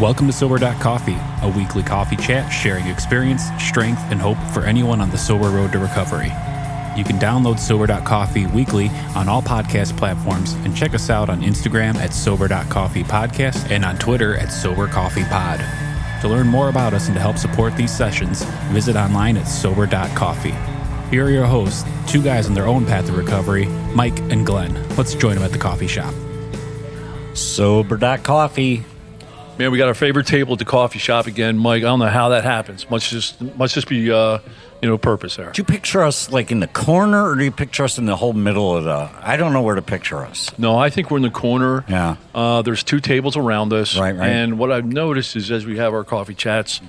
Welcome 0.00 0.28
to 0.28 0.32
Sober 0.32 0.58
Coffee, 0.58 1.16
a 1.42 1.52
weekly 1.56 1.82
coffee 1.82 2.14
chat 2.14 2.52
sharing 2.52 2.86
experience, 2.86 3.42
strength, 3.58 4.00
and 4.12 4.20
hope 4.20 4.38
for 4.54 4.62
anyone 4.62 5.00
on 5.00 5.10
the 5.10 5.18
sober 5.18 5.48
road 5.48 5.72
to 5.72 5.80
recovery. 5.80 6.30
You 6.96 7.02
can 7.02 7.18
download 7.18 7.58
Sober 7.58 7.88
Coffee 8.02 8.46
weekly 8.46 8.90
on 9.16 9.28
all 9.28 9.42
podcast 9.42 9.96
platforms 9.96 10.52
and 10.52 10.76
check 10.76 10.94
us 10.94 11.10
out 11.10 11.28
on 11.28 11.42
Instagram 11.42 11.96
at 11.96 12.14
Sober 12.14 12.46
Coffee 12.46 13.02
Podcast 13.02 13.72
and 13.72 13.84
on 13.84 13.98
Twitter 13.98 14.36
at 14.36 14.52
Sober 14.52 14.86
Coffee 14.86 15.24
Pod. 15.24 15.58
To 16.20 16.28
learn 16.28 16.46
more 16.46 16.68
about 16.68 16.94
us 16.94 17.08
and 17.08 17.16
to 17.16 17.20
help 17.20 17.36
support 17.36 17.76
these 17.76 17.96
sessions, 17.96 18.44
visit 18.70 18.94
online 18.94 19.36
at 19.36 19.48
Sober 19.48 19.88
Coffee. 19.88 20.77
Here 21.10 21.24
are 21.24 21.30
your 21.30 21.46
hosts, 21.46 21.84
two 22.06 22.22
guys 22.22 22.48
on 22.48 22.54
their 22.54 22.66
own 22.66 22.84
path 22.84 23.06
to 23.06 23.12
recovery, 23.12 23.64
Mike 23.94 24.18
and 24.30 24.44
Glenn. 24.44 24.74
Let's 24.96 25.14
join 25.14 25.36
them 25.36 25.42
at 25.44 25.52
the 25.52 25.58
coffee 25.58 25.86
shop. 25.86 26.12
Sober 27.32 27.96
Coffee. 28.18 28.84
Man, 29.58 29.72
we 29.72 29.78
got 29.78 29.88
our 29.88 29.94
favorite 29.94 30.26
table 30.26 30.52
at 30.52 30.58
the 30.58 30.66
coffee 30.66 30.98
shop 30.98 31.26
again, 31.26 31.56
Mike. 31.56 31.78
I 31.78 31.86
don't 31.86 31.98
know 32.00 32.08
how 32.08 32.28
that 32.28 32.44
happens. 32.44 32.88
Must 32.90 33.08
just 33.08 33.40
must 33.56 33.74
just 33.74 33.88
be 33.88 34.12
uh, 34.12 34.40
you 34.82 34.88
know 34.88 34.98
purpose 34.98 35.36
there. 35.36 35.50
Do 35.50 35.60
you 35.60 35.64
picture 35.64 36.02
us 36.02 36.30
like 36.30 36.52
in 36.52 36.60
the 36.60 36.68
corner, 36.68 37.30
or 37.30 37.36
do 37.36 37.42
you 37.42 37.52
picture 37.52 37.84
us 37.84 37.96
in 37.96 38.04
the 38.04 38.14
whole 38.14 38.34
middle 38.34 38.76
of 38.76 38.84
the? 38.84 39.10
I 39.22 39.38
don't 39.38 39.54
know 39.54 39.62
where 39.62 39.76
to 39.76 39.82
picture 39.82 40.18
us. 40.18 40.50
No, 40.58 40.78
I 40.78 40.90
think 40.90 41.10
we're 41.10 41.16
in 41.16 41.22
the 41.22 41.30
corner. 41.30 41.86
Yeah. 41.88 42.16
Uh, 42.34 42.60
there's 42.60 42.82
two 42.82 43.00
tables 43.00 43.34
around 43.34 43.72
us. 43.72 43.96
Right, 43.96 44.14
right. 44.14 44.28
And 44.28 44.58
what 44.58 44.70
I've 44.70 44.84
noticed 44.84 45.36
is 45.36 45.50
as 45.50 45.64
we 45.64 45.78
have 45.78 45.94
our 45.94 46.04
coffee 46.04 46.34
chats, 46.34 46.82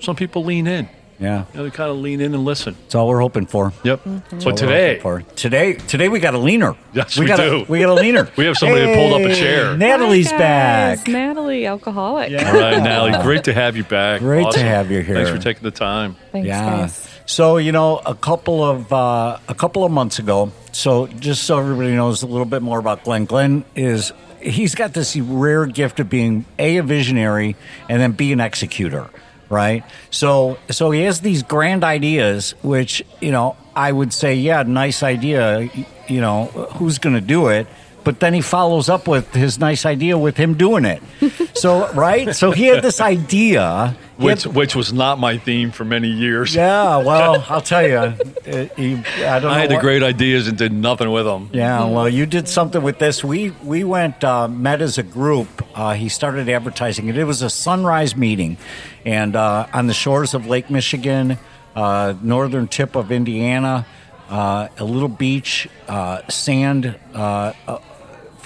some 0.00 0.16
people 0.16 0.44
lean 0.44 0.66
in. 0.66 0.88
Yeah, 1.20 1.44
You 1.52 1.58
know, 1.58 1.64
they 1.64 1.70
kind 1.70 1.90
of 1.90 1.98
lean 1.98 2.22
in 2.22 2.34
and 2.34 2.44
listen. 2.46 2.74
that's 2.80 2.94
all 2.94 3.06
we're 3.06 3.20
hoping 3.20 3.44
for. 3.44 3.74
Yep. 3.84 4.00
That's 4.30 4.42
So 4.44 4.50
all 4.50 4.56
today, 4.56 4.98
for. 5.00 5.20
today, 5.36 5.74
today 5.74 6.08
we 6.08 6.18
got 6.18 6.32
a 6.34 6.38
leaner. 6.38 6.76
Yes, 6.94 7.18
we 7.18 7.26
got 7.26 7.36
do. 7.36 7.60
A, 7.60 7.64
we 7.64 7.78
got 7.80 7.90
a 7.90 7.94
leaner. 7.94 8.28
We 8.36 8.46
have 8.46 8.56
somebody 8.56 8.86
that 8.86 8.96
pulled 8.96 9.20
up 9.20 9.30
a 9.30 9.34
chair. 9.34 9.76
Natalie's 9.76 10.30
Hi, 10.30 10.38
back. 10.38 11.06
Natalie, 11.06 11.66
alcoholic. 11.66 12.32
all 12.32 12.52
right, 12.54 12.82
Natalie, 12.82 13.22
great 13.22 13.44
to 13.44 13.52
have 13.52 13.76
you 13.76 13.84
back. 13.84 14.20
Great 14.20 14.50
to 14.52 14.60
have 14.60 14.90
you 14.90 15.00
here. 15.02 15.16
Thanks 15.16 15.30
for 15.30 15.38
taking 15.38 15.62
the 15.62 15.70
time. 15.70 16.16
Thanks, 16.32 16.46
yeah. 16.48 16.64
guys. 16.64 17.08
So 17.26 17.58
you 17.58 17.72
know, 17.72 17.98
a 17.98 18.14
couple 18.14 18.64
of 18.64 18.90
uh, 18.92 19.38
a 19.46 19.54
couple 19.54 19.84
of 19.84 19.92
months 19.92 20.18
ago. 20.18 20.52
So 20.72 21.06
just 21.06 21.44
so 21.44 21.58
everybody 21.58 21.94
knows 21.94 22.22
a 22.22 22.26
little 22.26 22.46
bit 22.46 22.62
more 22.62 22.78
about 22.78 23.04
Glenn. 23.04 23.26
Glenn 23.26 23.64
is 23.76 24.12
he's 24.40 24.74
got 24.74 24.94
this 24.94 25.16
rare 25.16 25.66
gift 25.66 26.00
of 26.00 26.08
being 26.08 26.44
a 26.58 26.78
a 26.78 26.82
visionary 26.82 27.56
and 27.88 28.00
then 28.00 28.12
be 28.12 28.32
an 28.32 28.40
executor. 28.40 29.10
Right. 29.50 29.84
So 30.10 30.58
so 30.70 30.92
he 30.92 31.02
has 31.02 31.20
these 31.20 31.42
grand 31.42 31.84
ideas, 31.84 32.54
which 32.62 33.04
you 33.20 33.32
know 33.32 33.56
I 33.74 33.92
would 33.92 34.12
say, 34.12 34.34
yeah, 34.34 34.62
nice 34.62 35.02
idea. 35.02 35.68
You 36.08 36.20
know, 36.20 36.46
who's 36.76 36.98
going 36.98 37.14
to 37.14 37.20
do 37.20 37.48
it? 37.48 37.66
But 38.04 38.20
then 38.20 38.34
he 38.34 38.40
follows 38.40 38.88
up 38.88 39.06
with 39.08 39.32
his 39.34 39.58
nice 39.58 39.84
idea 39.86 40.16
with 40.18 40.36
him 40.36 40.54
doing 40.54 40.84
it. 40.84 41.02
So 41.60 41.92
right. 41.92 42.34
So 42.34 42.52
he 42.52 42.64
had 42.68 42.82
this 42.82 43.00
idea. 43.02 43.94
he 44.18 44.26
had- 44.26 44.44
Which 44.44 44.46
which 44.46 44.74
was 44.76 44.92
not 44.94 45.18
my 45.18 45.36
theme 45.36 45.72
for 45.72 45.84
many 45.84 46.08
years. 46.08 46.54
yeah, 46.54 46.96
well, 47.04 47.44
I'll 47.50 47.60
tell 47.60 47.86
you, 47.86 47.96
uh, 47.98 48.14
you 48.78 49.02
I 49.18 49.40
don't 49.40 49.42
know. 49.42 49.48
I 49.50 49.60
had 49.60 49.70
the 49.70 49.78
great 49.78 50.02
ideas 50.02 50.48
and 50.48 50.56
did 50.56 50.72
nothing 50.72 51.10
with 51.10 51.26
them. 51.26 51.50
Yeah, 51.52 51.84
well, 51.84 52.08
you 52.08 52.24
did 52.24 52.48
something 52.48 52.82
with 52.82 52.98
this. 52.98 53.22
We 53.22 53.50
we 53.62 53.84
went 53.84 54.24
uh, 54.24 54.48
met 54.48 54.80
as 54.80 54.96
a 54.96 55.02
group. 55.02 55.48
Uh, 55.74 55.92
he 55.94 56.08
started 56.08 56.48
advertising 56.48 57.08
it. 57.08 57.16
It 57.18 57.24
was 57.24 57.42
a 57.42 57.50
sunrise 57.50 58.16
meeting, 58.16 58.56
and 59.04 59.36
uh, 59.36 59.66
on 59.74 59.86
the 59.86 59.94
shores 59.94 60.32
of 60.32 60.46
Lake 60.46 60.70
Michigan, 60.70 61.36
uh, 61.76 62.14
northern 62.22 62.68
tip 62.68 62.96
of 62.96 63.12
Indiana, 63.12 63.84
uh, 64.30 64.68
a 64.78 64.84
little 64.84 65.08
beach, 65.12 65.68
uh, 65.88 66.22
sand. 66.28 66.94
Uh, 67.14 67.52
uh, 67.68 67.78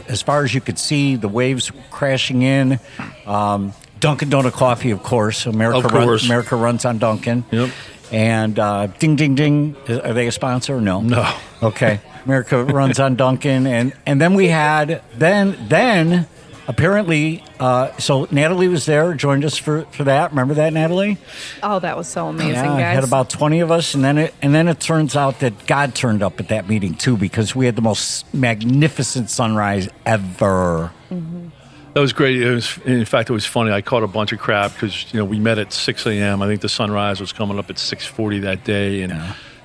as 0.09 0.23
far 0.23 0.45
as 0.45 0.55
you 0.55 0.61
could 0.61 0.79
see, 0.79 1.17
the 1.17 1.29
waves 1.29 1.71
crashing 1.91 2.43
in. 2.43 2.79
Um, 3.27 3.73
Dunkin' 4.01 4.29
Donut 4.29 4.53
coffee, 4.53 4.91
of 4.91 5.03
course. 5.03 5.47
America, 5.47 5.79
Of 5.87 5.93
run- 5.93 6.19
America 6.27 6.57
runs 6.57 6.85
on 6.85 6.99
Dunkin'. 6.99 7.45
Yep. 7.51 7.71
And 8.13 8.59
uh, 8.59 8.87
ding, 8.99 9.17
ding, 9.17 9.35
ding. 9.35 9.77
Are 9.89 10.13
they 10.13 10.27
a 10.27 10.33
sponsor? 10.33 10.81
No. 10.81 11.01
No. 11.01 11.27
Okay. 11.63 12.01
America 12.27 12.63
runs 12.65 13.01
on 13.01 13.17
Dunkin', 13.17 13.67
and 13.67 13.93
and 14.07 14.21
then 14.21 14.35
we 14.35 14.49
had 14.49 15.03
then 15.15 15.57
then 15.69 16.27
apparently 16.67 17.43
uh, 17.61 17.97
so 17.99 18.27
Natalie 18.31 18.69
was 18.69 18.87
there, 18.87 19.15
joined 19.15 19.45
us 19.45 19.57
for 19.57 19.83
for 19.87 20.05
that. 20.05 20.31
Remember 20.31 20.55
that, 20.55 20.73
Natalie? 20.73 21.19
Oh, 21.63 21.79
that 21.79 21.97
was 21.97 22.09
so 22.09 22.29
amazing, 22.29 22.55
yeah, 22.55 22.65
guys. 22.79 22.95
had 22.97 23.05
about 23.05 23.31
twenty 23.31 23.61
of 23.61 23.71
us, 23.71 23.95
and 23.95 24.05
then 24.05 24.19
it 24.19 24.35
and 24.43 24.55
then 24.55 24.69
it 24.69 24.81
turns 24.81 25.17
out 25.17 25.41
that 25.41 25.67
God 25.67 25.95
turned 25.95 26.23
up 26.23 26.41
at 26.41 26.49
that 26.49 26.69
meeting 26.69 26.95
too 26.95 27.17
because 27.17 27.55
we 27.55 27.67
had 27.67 27.77
the 27.77 27.83
most 27.83 28.33
magnificent 28.35 29.31
sunrise 29.31 29.89
ever. 30.07 30.91
That 31.11 32.01
was 32.01 32.13
great. 32.13 32.43
It 32.43 32.51
was, 32.51 32.77
in 32.85 33.05
fact, 33.05 33.31
it 33.31 33.33
was 33.33 33.47
funny. 33.47 33.71
I 33.71 33.81
caught 33.81 34.03
a 34.03 34.09
bunch 34.09 34.33
of 34.33 34.41
crap 34.41 34.73
because 34.73 35.13
you 35.13 35.21
know 35.21 35.25
we 35.25 35.39
met 35.39 35.59
at 35.59 35.73
6 35.73 36.07
a.m. 36.07 36.43
I 36.43 36.49
think 36.49 36.61
the 36.61 36.69
sunrise 36.69 37.21
was 37.21 37.33
coming 37.33 37.57
up 37.59 37.71
at 37.71 37.77
6:40 37.77 38.41
that 38.43 38.65
day, 38.65 39.03
and 39.03 39.13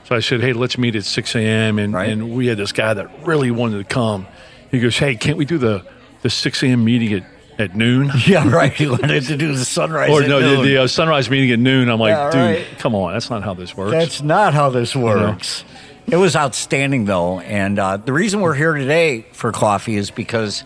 so 0.04 0.16
I 0.16 0.20
said, 0.20 0.40
"Hey, 0.42 0.54
let's 0.54 0.78
meet 0.78 0.96
at 0.96 1.06
6 1.06 1.36
a.m." 1.36 1.80
And, 1.80 1.92
Right. 1.94 2.10
and 2.10 2.36
we 2.36 2.46
had 2.46 2.58
this 2.58 2.72
guy 2.72 2.94
that 2.94 3.26
really 3.26 3.50
wanted 3.50 3.80
to 3.80 3.84
come. 3.84 4.28
He 4.70 4.80
goes, 4.80 4.96
"Hey, 4.96 5.16
can't 5.16 5.38
we 5.38 5.46
do 5.46 5.58
the 5.58 5.84
the 6.22 6.30
6 6.30 6.64
a.m. 6.64 6.84
meeting 6.84 7.14
at, 7.14 7.24
at 7.58 7.76
noon?" 7.76 8.12
Yeah, 8.26 8.50
right. 8.50 8.72
He 8.74 8.88
wanted 8.88 9.24
to 9.24 9.38
do 9.38 9.56
the 9.56 9.66
sunrise. 9.66 10.10
or 10.10 10.22
no, 10.28 10.40
the, 10.58 10.64
the 10.64 10.78
uh, 10.84 10.88
sunrise 10.88 11.30
meeting 11.30 11.52
at 11.52 11.60
noon. 11.60 11.90
I'm 11.90 12.00
like, 12.00 12.12
Yeah, 12.12 12.32
dude, 12.32 12.58
right. 12.68 12.80
come 12.80 12.96
on, 12.96 13.14
that's 13.14 13.30
not 13.30 13.44
how 13.44 13.54
this 13.54 13.76
works. 13.76 13.92
That's 13.92 14.22
not 14.22 14.54
how 14.54 14.70
this 14.70 14.96
works. 14.96 15.64
It 16.12 16.16
was 16.18 16.36
outstanding, 16.36 17.06
though. 17.06 17.40
And 17.40 17.78
uh, 17.78 17.98
the 17.98 18.14
reason 18.14 18.42
we're 18.42 18.56
here 18.56 18.74
today 18.74 19.26
for 19.32 19.52
coffee 19.52 19.96
is 19.96 20.10
because 20.10 20.64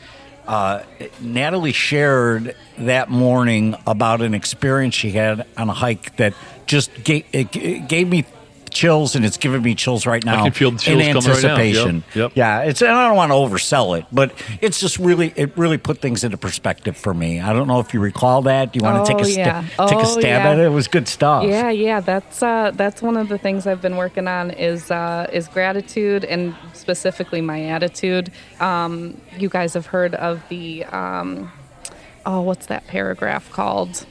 uh, 0.48 0.84
Natalie 1.20 1.74
shared 1.74 2.56
that 2.78 3.10
morning 3.10 3.76
about 3.86 4.22
an 4.22 4.34
experience 4.34 4.96
she 4.96 5.12
had 5.12 5.46
on 5.58 5.70
a 5.70 5.74
hike 5.74 6.16
that 6.16 6.34
just 6.66 7.04
gave, 7.04 7.26
it 7.34 7.54
it 7.58 7.88
gave 7.90 8.08
me 8.08 8.24
chills, 8.74 9.16
and 9.16 9.24
it's 9.24 9.38
giving 9.38 9.62
me 9.62 9.76
chills 9.76 10.06
right 10.06 10.24
now. 10.26 10.40
I 10.40 10.44
can 10.44 10.52
feel 10.52 10.72
the 10.72 10.80
chills 10.80 11.02
in 11.02 11.14
coming 11.14 11.30
right 11.30 11.44
now. 11.44 11.50
Yep, 11.58 11.58
anticipation. 11.58 12.04
yep. 12.16 12.32
Yeah, 12.36 12.62
it's. 12.64 12.82
And 12.82 12.92
I 12.92 13.08
don't 13.08 13.16
want 13.16 13.32
to 13.32 13.36
oversell 13.36 13.98
it, 13.98 14.06
but 14.12 14.34
it's 14.62 14.80
just 14.80 15.00
really, 15.00 15.32
it 15.36 15.58
really 15.58 15.78
put 15.78 16.00
things 16.00 16.24
into 16.24 16.38
perspective 16.38 16.98
for 16.98 17.14
me. 17.14 17.40
I 17.40 17.54
don't 17.54 17.68
know 17.68 17.80
if 17.80 17.94
you 17.94 18.00
recall 18.00 18.42
that. 18.44 18.74
Do 18.74 18.80
you 18.80 18.84
want 18.84 19.06
to 19.06 19.14
Oh, 19.14 19.18
take 19.18 19.26
a 19.26 19.30
sta- 19.30 19.40
yeah. 19.40 19.62
take 19.88 19.98
a 19.98 20.02
Oh, 20.02 20.20
stab 20.20 20.24
yeah. 20.24 20.50
at 20.52 20.60
it? 20.60 20.64
It 20.66 20.70
was 20.70 20.88
good 20.88 21.08
stuff. 21.08 21.46
Yeah, 21.46 21.70
yeah, 21.70 22.00
that's 22.00 22.42
uh, 22.44 22.72
that's 22.74 23.02
one 23.02 23.16
of 23.18 23.30
the 23.30 23.38
things 23.38 23.66
I've 23.68 23.82
been 23.82 23.96
working 23.96 24.28
on 24.28 24.52
is 24.52 24.90
uh, 24.92 25.28
is 25.32 25.48
gratitude 25.48 26.26
and 26.26 26.56
specifically 26.74 27.42
my 27.42 27.64
attitude. 27.66 28.32
Um, 28.60 29.22
you 29.38 29.50
guys 29.50 29.74
have 29.76 29.86
heard 29.86 30.16
of 30.16 30.42
the 30.50 30.84
um, 30.86 31.52
oh, 32.26 32.42
what's 32.42 32.66
that 32.68 32.88
paragraph 32.88 33.52
called? 33.52 34.06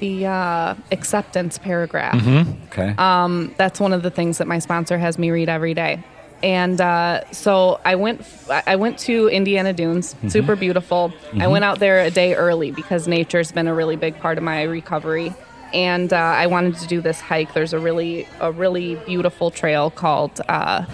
The 0.00 0.26
uh, 0.26 0.74
acceptance 0.90 1.58
paragraph. 1.58 2.26
Okay. 2.66 2.94
Um, 2.98 3.54
that's 3.56 3.78
one 3.78 3.92
of 3.92 4.02
the 4.02 4.10
things 4.10 4.38
that 4.38 4.46
my 4.46 4.58
sponsor 4.58 4.98
has 4.98 5.18
me 5.18 5.30
read 5.30 5.48
every 5.48 5.74
day. 5.74 6.02
And 6.42 6.80
uh, 6.80 7.30
so 7.32 7.80
I 7.84 7.96
went. 7.96 8.26
I 8.48 8.76
went 8.76 8.98
to 9.00 9.28
Indiana 9.28 9.72
Dunes. 9.74 10.16
Super 10.28 10.56
beautiful. 10.56 11.12
I 11.38 11.48
went 11.48 11.64
out 11.64 11.80
there 11.80 12.00
a 12.00 12.10
day 12.10 12.34
early 12.34 12.70
because 12.70 13.06
nature's 13.06 13.52
been 13.52 13.68
a 13.68 13.74
really 13.74 13.96
big 13.96 14.18
part 14.18 14.38
of 14.38 14.44
my 14.44 14.62
recovery. 14.62 15.34
And 15.74 16.12
uh, 16.12 16.16
I 16.16 16.46
wanted 16.46 16.76
to 16.76 16.86
do 16.86 17.00
this 17.02 17.20
hike. 17.20 17.52
There's 17.52 17.74
a 17.74 17.78
really 17.78 18.26
a 18.40 18.50
really 18.50 18.94
beautiful 19.06 19.50
trail 19.50 19.90
called 19.90 20.40
uh, 20.48 20.86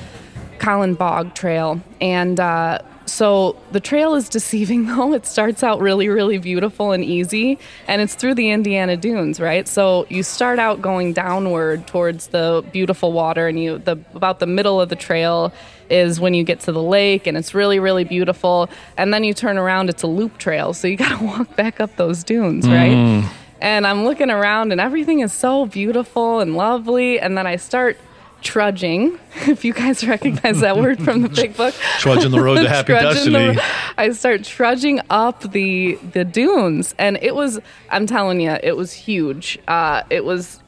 Cowles 0.59 0.97
Bog 0.97 1.34
Trail, 1.34 1.81
and 2.00 2.41
uh, 2.41 2.81
so 3.06 3.56
the 3.72 3.81
trail 3.81 4.15
is 4.15 4.28
deceiving 4.28 4.87
though. 4.97 5.15
It 5.15 5.27
starts 5.27 5.62
out 5.62 5.81
really, 5.81 6.09
really 6.09 6.39
beautiful 6.39 6.93
and 6.93 7.05
easy, 7.05 7.59
and 7.89 8.03
it's 8.03 8.15
through 8.15 8.34
the 8.34 8.50
Indiana 8.50 8.97
Dunes, 8.97 9.41
right? 9.41 9.67
So 9.67 10.06
you 10.09 10.22
start 10.22 10.59
out 10.59 10.83
going 10.83 11.12
downward 11.12 11.87
towards 11.87 12.28
the 12.28 12.65
beautiful 12.72 13.12
water, 13.12 13.49
and 13.49 13.59
you 13.59 13.78
the 13.78 13.99
about 14.14 14.41
the 14.41 14.47
middle 14.47 14.81
of 14.81 14.88
the 14.88 14.97
trail 14.97 15.53
is 15.88 16.19
when 16.19 16.35
you 16.35 16.43
get 16.44 16.61
to 16.61 16.73
the 16.73 16.82
lake, 16.82 17.26
and 17.26 17.37
it's 17.37 17.55
really, 17.55 17.79
really 17.79 18.05
beautiful. 18.05 18.69
And 18.97 19.14
then 19.14 19.25
you 19.25 19.32
turn 19.32 19.56
around, 19.56 19.88
it's 19.88 20.03
a 20.03 20.08
loop 20.08 20.38
trail, 20.38 20.75
so 20.75 20.88
you 20.88 20.97
got 21.06 21.19
to 21.19 21.25
walk 21.25 21.56
back 21.56 21.81
up 21.81 21.94
those 21.97 22.25
dunes, 22.25 22.67
mm. 22.67 22.73
right? 22.73 23.32
And 23.61 23.87
I'm 23.87 24.05
looking 24.05 24.31
around, 24.31 24.73
and 24.73 24.81
everything 24.81 25.20
is 25.20 25.32
so 25.32 25.67
beautiful 25.67 26.41
and 26.41 26.56
lovely. 26.56 27.19
And 27.19 27.38
then 27.38 27.47
I 27.47 27.56
start 27.56 27.99
trudging, 28.43 29.19
if 29.47 29.65
you 29.65 29.73
guys 29.73 30.06
recognize 30.06 30.61
that 30.61 30.77
word 30.77 31.03
from 31.03 31.23
the 31.23 31.29
big 31.29 31.56
book. 31.56 31.75
Trudging 31.99 32.31
the 32.31 32.41
road 32.41 32.56
to 32.56 32.69
happy 32.69 32.93
Trudging 32.93 33.33
the- 33.33 33.53
destiny. 33.55 33.73
I 33.99 34.11
start 34.11 34.44
trudging 34.44 35.00
up 35.11 35.41
the 35.53 35.99
the 36.12 36.25
dunes, 36.25 36.94
and 36.99 37.19
it 37.23 37.35
was. 37.35 37.59
I'm 37.91 38.06
telling 38.06 38.41
you, 38.41 38.56
it 38.62 38.77
was 38.77 38.93
huge. 38.93 39.59
Uh, 39.67 40.03
it 40.11 40.25
was 40.25 40.61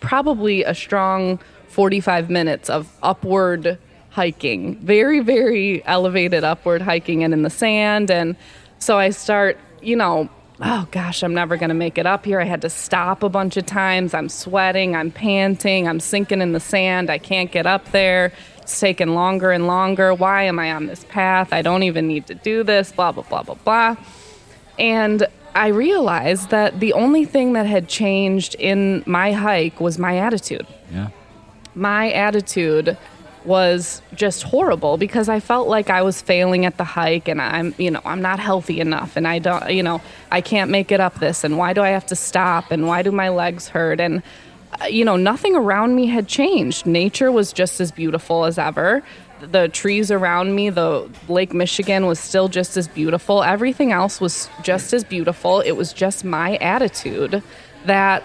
probably 0.00 0.62
a 0.64 0.74
strong 0.74 1.38
45 1.68 2.30
minutes 2.30 2.70
of 2.70 2.88
upward 3.02 3.78
hiking, 4.10 4.76
very 4.76 5.20
very 5.20 5.84
elevated 5.84 6.44
upward 6.44 6.80
hiking, 6.82 7.22
and 7.24 7.34
in 7.34 7.42
the 7.42 7.50
sand. 7.50 8.10
And 8.10 8.36
so 8.78 8.98
I 8.98 9.10
start, 9.10 9.58
you 9.82 9.96
know. 9.96 10.28
Oh 10.60 10.88
gosh, 10.90 11.22
I'm 11.22 11.34
never 11.34 11.56
going 11.56 11.68
to 11.68 11.74
make 11.74 11.98
it 11.98 12.06
up 12.06 12.24
here. 12.24 12.40
I 12.40 12.44
had 12.44 12.62
to 12.62 12.70
stop 12.70 13.22
a 13.22 13.28
bunch 13.28 13.56
of 13.56 13.66
times. 13.66 14.14
I'm 14.14 14.28
sweating, 14.28 14.96
I'm 14.96 15.10
panting, 15.10 15.86
I'm 15.86 16.00
sinking 16.00 16.40
in 16.40 16.52
the 16.52 16.60
sand. 16.60 17.10
I 17.10 17.18
can't 17.18 17.50
get 17.50 17.66
up 17.66 17.90
there. 17.92 18.32
It's 18.62 18.80
taking 18.80 19.14
longer 19.14 19.52
and 19.52 19.66
longer. 19.66 20.12
Why 20.14 20.44
am 20.44 20.58
I 20.58 20.72
on 20.72 20.86
this 20.86 21.04
path? 21.04 21.52
I 21.52 21.62
don't 21.62 21.82
even 21.82 22.08
need 22.08 22.26
to 22.28 22.34
do 22.34 22.62
this, 22.62 22.92
blah, 22.92 23.12
blah, 23.12 23.22
blah, 23.24 23.42
blah, 23.42 23.54
blah. 23.54 23.96
And 24.78 25.26
I 25.54 25.68
realized 25.68 26.50
that 26.50 26.80
the 26.80 26.92
only 26.92 27.24
thing 27.24 27.52
that 27.54 27.66
had 27.66 27.88
changed 27.88 28.56
in 28.56 29.02
my 29.06 29.32
hike 29.32 29.80
was 29.80 29.98
my 29.98 30.18
attitude. 30.18 30.66
Yeah. 30.92 31.10
My 31.74 32.10
attitude 32.12 32.98
was 33.46 34.02
just 34.14 34.42
horrible 34.42 34.96
because 34.96 35.28
I 35.28 35.40
felt 35.40 35.68
like 35.68 35.88
I 35.90 36.02
was 36.02 36.20
failing 36.20 36.64
at 36.64 36.76
the 36.76 36.84
hike 36.84 37.28
and 37.28 37.40
I'm, 37.40 37.74
you 37.78 37.90
know, 37.90 38.00
I'm 38.04 38.20
not 38.20 38.38
healthy 38.38 38.80
enough 38.80 39.16
and 39.16 39.26
I 39.26 39.38
don't, 39.38 39.70
you 39.70 39.82
know, 39.82 40.00
I 40.30 40.40
can't 40.40 40.70
make 40.70 40.90
it 40.90 41.00
up 41.00 41.18
this 41.20 41.44
and 41.44 41.56
why 41.56 41.72
do 41.72 41.82
I 41.82 41.90
have 41.90 42.06
to 42.06 42.16
stop 42.16 42.70
and 42.70 42.86
why 42.86 43.02
do 43.02 43.12
my 43.12 43.28
legs 43.28 43.68
hurt 43.68 44.00
and 44.00 44.22
uh, 44.80 44.86
you 44.86 45.04
know, 45.04 45.16
nothing 45.16 45.54
around 45.54 45.94
me 45.94 46.06
had 46.06 46.26
changed. 46.26 46.86
Nature 46.86 47.30
was 47.30 47.52
just 47.52 47.80
as 47.80 47.92
beautiful 47.92 48.44
as 48.44 48.58
ever. 48.58 49.02
The 49.40 49.68
trees 49.68 50.10
around 50.10 50.54
me, 50.54 50.70
the 50.70 51.08
Lake 51.28 51.54
Michigan 51.54 52.06
was 52.06 52.18
still 52.18 52.48
just 52.48 52.76
as 52.76 52.88
beautiful. 52.88 53.42
Everything 53.42 53.92
else 53.92 54.20
was 54.20 54.48
just 54.62 54.92
as 54.92 55.04
beautiful. 55.04 55.60
It 55.60 55.72
was 55.72 55.92
just 55.92 56.24
my 56.24 56.56
attitude 56.56 57.42
that 57.84 58.22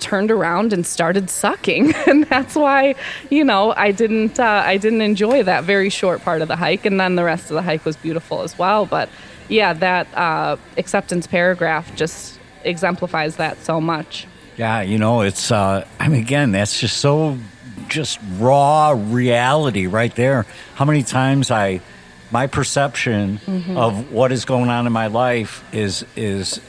turned 0.00 0.30
around 0.30 0.72
and 0.72 0.86
started 0.86 1.30
sucking. 1.30 1.94
And 2.08 2.24
that's 2.24 2.54
why 2.54 2.94
you 3.30 3.44
know 3.44 3.74
i 3.76 3.90
didn't 3.90 4.40
uh, 4.40 4.62
i 4.64 4.76
didn't 4.76 5.02
enjoy 5.02 5.42
that 5.42 5.64
very 5.64 5.90
short 5.90 6.22
part 6.22 6.42
of 6.42 6.48
the 6.48 6.56
hike. 6.56 6.86
And 6.86 6.98
then 6.98 7.16
the 7.16 7.24
rest 7.24 7.50
of 7.50 7.54
the 7.54 7.62
hike 7.62 7.84
was 7.84 7.96
beautiful 7.96 8.42
as 8.42 8.58
well. 8.58 8.86
But 8.86 9.08
yeah 9.48 9.72
that 9.74 10.06
uh, 10.16 10.56
acceptance 10.76 11.26
paragraph 11.26 11.94
just 11.96 12.38
exemplifies 12.64 13.36
that 13.36 13.62
so 13.62 13.80
much. 13.80 14.26
Yeah, 14.56 14.82
you 14.82 14.98
know, 14.98 15.22
it's 15.22 15.50
uh 15.50 15.86
I 16.00 16.08
mean 16.08 16.20
again, 16.22 16.52
that's 16.52 16.80
just 16.80 16.98
so 16.98 17.38
just 17.88 18.18
raw 18.38 18.94
reality 18.96 19.86
right 19.86 20.14
there. 20.14 20.46
How 20.74 20.84
many 20.84 21.02
times 21.02 21.50
I 21.50 21.80
my 22.30 22.46
perception 22.46 23.40
of 23.76 24.12
what 24.12 24.32
is 24.32 24.44
going 24.44 24.68
on 24.70 24.86
in 24.86 24.92
my 24.92 25.06
life 25.06 25.64
is 25.72 26.04
is 26.16 26.60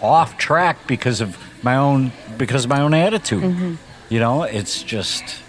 off 0.00 0.36
track 0.38 0.86
because 0.86 1.20
of 1.20 1.36
my 1.62 1.76
own 1.76 2.12
because 2.38 2.64
of 2.64 2.70
my 2.70 2.80
own 2.80 2.94
attitude. 2.94 3.78
You 4.08 4.20
know, 4.20 4.42
it's 4.42 4.82
just 4.82 5.42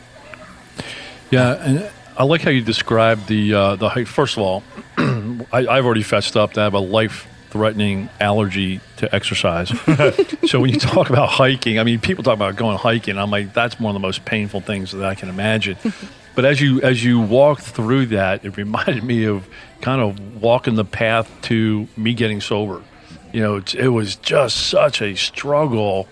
Yeah, 1.32 1.54
and 1.54 1.92
I 2.18 2.24
like 2.24 2.42
how 2.42 2.52
you 2.52 2.62
described 2.62 3.28
the 3.28 3.54
uh, 3.54 3.76
the 3.76 3.90
hike. 3.90 4.08
First 4.08 4.38
of 4.38 4.44
all, 4.44 4.64
I, 4.98 5.68
I've 5.68 5.86
already 5.86 6.04
fessed 6.04 6.38
up 6.38 6.54
to 6.54 6.62
have 6.62 6.74
a 6.74 6.80
life 6.80 7.28
threatening 7.50 8.10
allergy 8.20 8.80
to 8.98 9.14
exercise. 9.14 9.70
so 10.48 10.60
when 10.60 10.72
you 10.72 10.80
talk 10.80 11.12
about 11.12 11.30
hiking, 11.30 11.78
I 11.78 11.84
mean, 11.84 12.00
people 12.00 12.24
talk 12.24 12.34
about 12.34 12.56
going 12.56 12.80
hiking. 12.80 13.20
I'm 13.20 13.30
like, 13.30 13.54
that's 13.54 13.80
one 13.80 13.96
of 13.96 14.02
the 14.02 14.06
most 14.06 14.26
painful 14.26 14.62
things 14.62 14.92
that 14.92 15.06
I 15.06 15.14
can 15.14 15.30
imagine. 15.30 15.78
but 16.36 16.46
as 16.46 16.60
you 16.60 16.82
as 16.82 17.04
you 17.04 17.20
walked 17.20 17.62
through 17.62 18.08
that, 18.08 18.44
it 18.44 18.58
reminded 18.58 19.04
me 19.04 19.26
of 19.26 19.48
kind 19.82 20.02
of 20.02 20.42
walking 20.42 20.76
the 20.76 20.86
path 20.86 21.32
to 21.44 21.88
me 21.96 22.14
getting 22.14 22.42
sober. 22.42 22.82
You 23.34 23.42
know, 23.42 23.56
it, 23.58 23.76
it 23.76 23.90
was 23.90 24.16
just 24.16 24.68
such 24.68 25.02
a 25.02 25.16
struggle. 25.16 26.08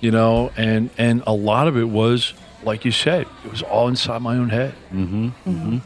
You 0.00 0.10
know, 0.10 0.50
and 0.56 0.90
and 0.98 1.22
a 1.28 1.32
lot 1.32 1.68
of 1.68 1.76
it 1.76 1.88
was 1.88 2.34
like 2.64 2.84
you 2.84 2.90
said, 2.92 3.26
it 3.44 3.50
was 3.50 3.62
all 3.62 3.88
inside 3.88 4.22
my 4.22 4.36
own 4.36 4.48
head. 4.48 4.74
Mm-hmm. 4.92 5.26
mm-hmm. 5.46 5.78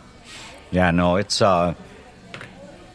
Yeah, 0.71 0.91
no, 0.91 1.17
it's 1.17 1.43
uh 1.43 1.75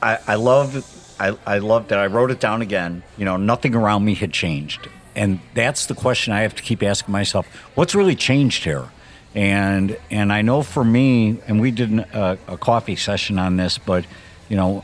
I 0.02 0.18
I 0.28 0.36
love 0.36 1.16
I 1.20 1.38
I 1.46 1.60
love 1.60 1.90
that 1.90 2.00
I 2.00 2.08
wrote 2.08 2.32
it 2.32 2.40
down 2.40 2.62
again. 2.62 3.04
You 3.18 3.26
know, 3.26 3.38
nothing 3.38 3.76
around 3.76 4.04
me 4.04 4.16
had 4.16 4.34
changed. 4.34 4.90
And 5.16 5.40
that's 5.54 5.88
the 5.88 5.96
question 5.96 6.34
I 6.34 6.42
have 6.42 6.56
to 6.56 6.64
keep 6.64 6.82
asking 6.82 7.12
myself. 7.12 7.46
What's 7.76 7.94
really 7.94 8.16
changed 8.16 8.64
here? 8.64 8.90
And 9.36 9.98
and 10.10 10.34
I 10.34 10.42
know 10.42 10.62
for 10.62 10.84
me, 10.84 11.40
and 11.48 11.62
we 11.62 11.72
did 11.72 11.98
a, 12.00 12.38
a 12.48 12.58
coffee 12.58 12.96
session 12.96 13.40
on 13.40 13.58
this, 13.58 13.78
but 13.78 14.06
you 14.50 14.58
know, 14.58 14.84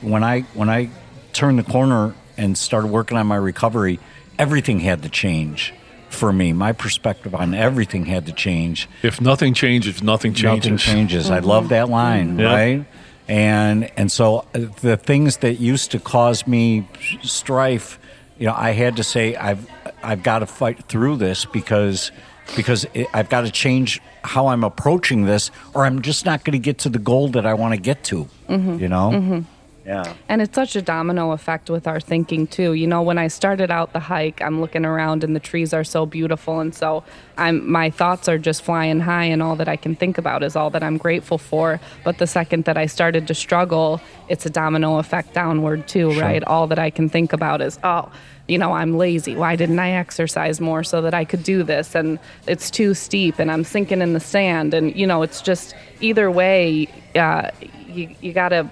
when 0.00 0.24
I 0.24 0.40
when 0.54 0.68
I 0.68 0.90
turned 1.32 1.58
the 1.58 1.70
corner 1.70 2.14
and 2.36 2.56
started 2.56 2.88
working 2.88 3.16
on 3.18 3.26
my 3.26 3.36
recovery, 3.36 3.98
everything 4.38 4.80
had 4.80 5.02
to 5.02 5.08
change 5.08 5.72
for 6.08 6.32
me. 6.32 6.52
My 6.52 6.72
perspective 6.72 7.34
on 7.34 7.54
everything 7.54 8.06
had 8.06 8.26
to 8.26 8.32
change 8.32 8.88
If 9.02 9.20
nothing 9.20 9.54
changes, 9.54 10.02
nothing 10.02 10.34
changes. 10.34 10.64
nothing 10.70 10.76
changes. 10.78 11.30
I 11.30 11.40
love 11.40 11.68
that 11.70 11.88
line, 11.88 12.38
Yeah. 12.38 12.54
right? 12.54 12.84
And 13.28 13.90
and 13.96 14.10
so 14.12 14.46
uh, 14.54 14.60
the 14.82 14.96
things 14.96 15.38
that 15.38 15.54
used 15.58 15.90
to 15.90 15.98
cause 15.98 16.46
me 16.46 16.86
strife, 17.22 17.98
you 18.38 18.46
know, 18.46 18.54
I 18.56 18.70
had 18.70 18.96
to 18.96 19.02
say 19.04 19.34
I've 19.34 19.68
I've 20.02 20.22
got 20.22 20.38
to 20.40 20.46
fight 20.46 20.84
through 20.88 21.16
this 21.16 21.44
because 21.44 22.12
because 22.54 22.86
it, 22.94 23.08
I've 23.12 23.28
got 23.28 23.40
to 23.40 23.50
change 23.50 24.00
how 24.22 24.46
I'm 24.46 24.62
approaching 24.62 25.24
this, 25.24 25.50
or 25.74 25.84
I'm 25.84 26.02
just 26.02 26.24
not 26.24 26.44
going 26.44 26.52
to 26.52 26.60
get 26.64 26.78
to 26.78 26.88
the 26.88 27.00
goal 27.00 27.28
that 27.30 27.44
I 27.46 27.54
want 27.54 27.74
to 27.74 27.80
get 27.80 28.04
to. 28.04 28.28
You 28.48 28.88
know, 28.88 29.44
yeah. 29.86 30.14
And 30.28 30.42
it's 30.42 30.54
such 30.54 30.74
a 30.74 30.82
domino 30.82 31.30
effect 31.30 31.70
with 31.70 31.86
our 31.86 32.00
thinking 32.00 32.48
too. 32.48 32.72
You 32.72 32.88
know, 32.88 33.02
when 33.02 33.18
I 33.18 33.28
started 33.28 33.70
out 33.70 33.92
the 33.92 34.00
hike, 34.00 34.42
I'm 34.42 34.60
looking 34.60 34.84
around 34.84 35.22
and 35.22 35.36
the 35.36 35.40
trees 35.40 35.72
are 35.72 35.84
so 35.84 36.04
beautiful 36.04 36.58
and 36.58 36.74
so 36.74 37.04
I'm 37.36 37.70
my 37.70 37.90
thoughts 37.90 38.28
are 38.28 38.36
just 38.36 38.62
flying 38.62 38.98
high 38.98 39.26
and 39.26 39.40
all 39.40 39.54
that 39.56 39.68
I 39.68 39.76
can 39.76 39.94
think 39.94 40.18
about 40.18 40.42
is 40.42 40.56
all 40.56 40.70
that 40.70 40.82
I'm 40.82 40.96
grateful 40.96 41.38
for. 41.38 41.78
But 42.02 42.18
the 42.18 42.26
second 42.26 42.64
that 42.64 42.76
I 42.76 42.86
started 42.86 43.28
to 43.28 43.34
struggle, 43.34 44.00
it's 44.28 44.44
a 44.44 44.50
domino 44.50 44.98
effect 44.98 45.34
downward 45.34 45.86
too, 45.86 46.18
right? 46.18 46.42
All 46.42 46.66
that 46.66 46.80
I 46.80 46.90
can 46.90 47.08
think 47.08 47.32
about 47.32 47.60
is, 47.60 47.78
oh, 47.84 48.10
you 48.48 48.58
know, 48.58 48.72
I'm 48.72 48.98
lazy. 48.98 49.36
Why 49.36 49.54
didn't 49.54 49.78
I 49.78 49.90
exercise 49.90 50.60
more 50.60 50.82
so 50.82 51.00
that 51.02 51.14
I 51.14 51.24
could 51.24 51.44
do 51.44 51.62
this? 51.62 51.94
And 51.94 52.18
it's 52.48 52.72
too 52.72 52.92
steep 52.92 53.38
and 53.38 53.52
I'm 53.52 53.62
sinking 53.62 54.02
in 54.02 54.14
the 54.14 54.20
sand. 54.20 54.74
And, 54.74 54.96
you 54.96 55.06
know, 55.06 55.22
it's 55.22 55.40
just 55.40 55.76
either 56.00 56.28
way, 56.28 56.88
uh, 57.14 57.50
you, 57.86 58.14
you 58.20 58.32
got 58.32 58.48
to 58.48 58.68